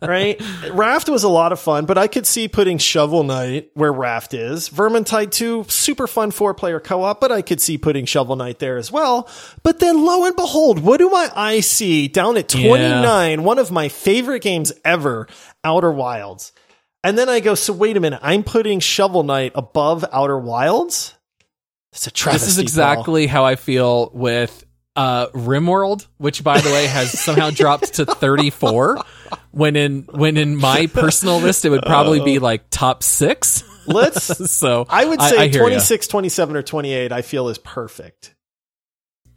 [0.00, 0.42] Right.
[0.72, 4.34] Raft was a lot of fun, but I could see putting Shovel Knight where Raft
[4.34, 4.68] is.
[4.68, 8.58] Vermintide 2, super fun four player co op, but I could see putting Shovel Knight
[8.58, 9.28] there as well.
[9.62, 13.44] But then lo and behold, what do my eye see down at 29?
[13.44, 15.28] One of my favorite games ever,
[15.62, 16.50] Outer Wilds.
[17.04, 21.14] And then I go, so wait a minute, I'm putting Shovel Knight above Outer Wilds?
[21.92, 22.46] It's a travesty.
[22.46, 22.62] This is Paul.
[22.62, 24.64] exactly how I feel with
[24.96, 29.02] uh, RimWorld, which by the way has somehow dropped to 34.
[29.50, 33.64] When in when in my personal list, it would probably be like top six.
[33.86, 35.58] Let's So I would say I ya.
[35.60, 38.34] 26, 27, or 28, I feel is perfect.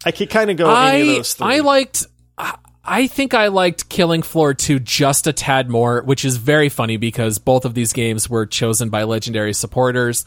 [0.06, 1.48] I could kind of go any of I those three.
[1.48, 2.06] I liked.
[2.38, 2.57] I-
[2.88, 6.98] I think I liked Killing Floor 2 just a tad more, which is very funny
[6.98, 10.23] because both of these games were chosen by legendary supporters.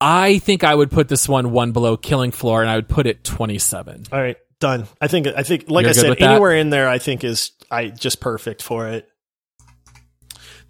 [0.00, 3.06] I think I would put this one one below Killing Floor, and I would put
[3.06, 4.04] it 27.
[4.12, 4.86] All right, done.
[5.00, 6.20] I think, I think, like You're I said, that?
[6.22, 9.08] anywhere in there, I think is I just perfect for it.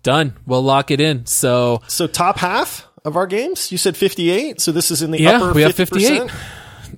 [0.02, 0.34] Done.
[0.46, 1.26] We'll lock it in.
[1.26, 4.60] So So top half of our games, you said 58.
[4.60, 6.28] So this is in the Yeah, upper we have 50%?
[6.30, 6.30] 58.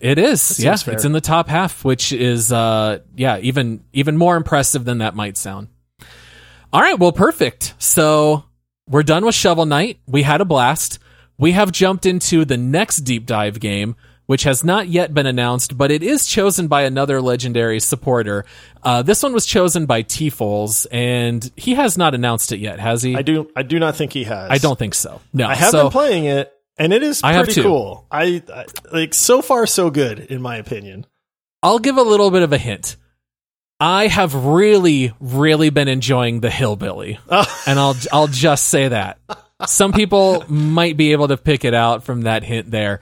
[0.01, 0.61] It is.
[0.63, 0.95] Yeah, fair.
[0.95, 5.15] it's in the top half, which is uh yeah, even even more impressive than that
[5.17, 5.69] might sound.
[6.73, 7.75] All right, well perfect.
[7.79, 8.45] So,
[8.87, 9.99] we're done with Shovel Knight.
[10.07, 10.99] We had a blast.
[11.41, 13.97] We have jumped into the next deep dive game,
[14.27, 18.45] which has not yet been announced, but it is chosen by another legendary supporter.
[18.83, 23.03] Uh, this one was chosen by TFolls, and he has not announced it yet, has
[23.03, 23.17] he?
[23.17, 24.51] I do, I do not think he has.
[24.51, 25.23] I don't think so.
[25.33, 25.47] No.
[25.49, 27.63] I have so, been playing it, and it is I pretty too.
[27.63, 28.07] cool.
[28.11, 31.07] I, I like so far so good in my opinion.
[31.63, 32.97] I'll give a little bit of a hint.
[33.81, 37.63] I have really, really been enjoying the hillbilly, Oh.
[37.67, 39.19] and I'll I'll just say that.
[39.67, 43.01] Some people might be able to pick it out from that hint there.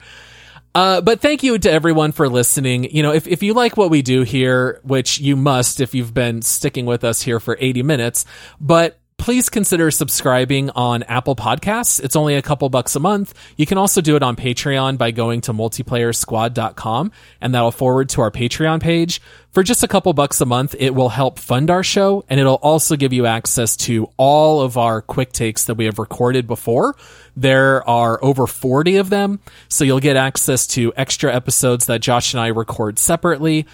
[0.75, 2.83] Uh, but thank you to everyone for listening.
[2.95, 6.13] You know, if, if you like what we do here, which you must if you've
[6.13, 8.25] been sticking with us here for 80 minutes,
[8.61, 12.01] but please consider subscribing on Apple Podcasts.
[12.01, 13.33] It's only a couple bucks a month.
[13.57, 18.21] You can also do it on Patreon by going to multiplayersquad.com and that'll forward to
[18.21, 19.21] our Patreon page.
[19.51, 22.55] For just a couple bucks a month, it will help fund our show and it'll
[22.55, 26.95] also give you access to all of our quick takes that we have recorded before.
[27.35, 32.33] There are over 40 of them, so you'll get access to extra episodes that Josh
[32.33, 33.67] and I record separately.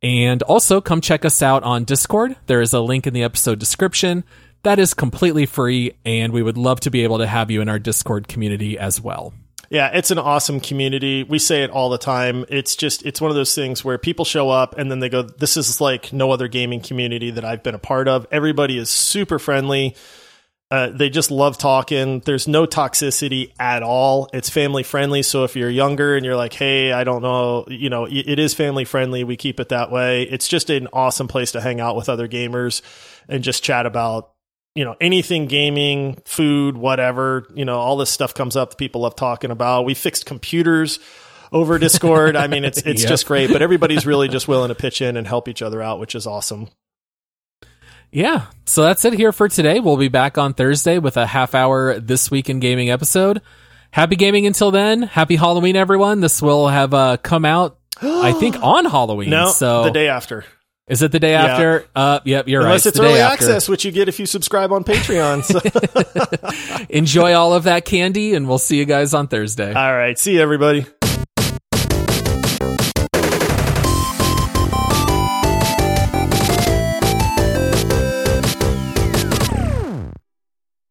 [0.00, 2.36] And also come check us out on Discord.
[2.46, 4.22] There is a link in the episode description.
[4.64, 7.68] That is completely free, and we would love to be able to have you in
[7.68, 9.32] our Discord community as well.
[9.70, 11.24] Yeah, it's an awesome community.
[11.24, 12.46] We say it all the time.
[12.48, 15.22] It's just it's one of those things where people show up and then they go,
[15.22, 18.88] "This is like no other gaming community that I've been a part of." Everybody is
[18.88, 19.94] super friendly.
[20.70, 22.20] Uh, they just love talking.
[22.20, 24.28] There's no toxicity at all.
[24.34, 25.22] It's family friendly.
[25.22, 28.38] So if you're younger and you're like, "Hey, I don't know," you know, it it
[28.38, 29.22] is family friendly.
[29.22, 30.22] We keep it that way.
[30.22, 32.80] It's just an awesome place to hang out with other gamers
[33.28, 34.30] and just chat about
[34.78, 39.00] you know anything gaming food whatever you know all this stuff comes up that people
[39.00, 40.98] love talking about we fixed computers
[41.52, 43.08] over discord i mean it's it's Yep.
[43.08, 45.98] just great but everybody's really just willing to pitch in and help each other out
[45.98, 46.68] which is awesome
[48.10, 49.80] Yeah, so that's it here for today.
[49.80, 53.42] We'll be back on Thursday with a half hour This Week in Gaming episode.
[53.90, 55.02] Happy gaming until then.
[55.02, 56.20] Happy Halloween, everyone.
[56.20, 59.28] This will have uh, come out, I think, on Halloween.
[59.30, 60.44] no so the day after
[60.88, 61.86] is it the day after?
[61.94, 62.90] Uh, yep, you're unless right.
[62.90, 63.44] it's the day early after.
[63.44, 66.86] access which you get if you subscribe on patreon so.
[66.90, 69.72] Enjoy all of that candy, and we'll see you guys on Thursday.
[69.72, 70.86] all right see you everybody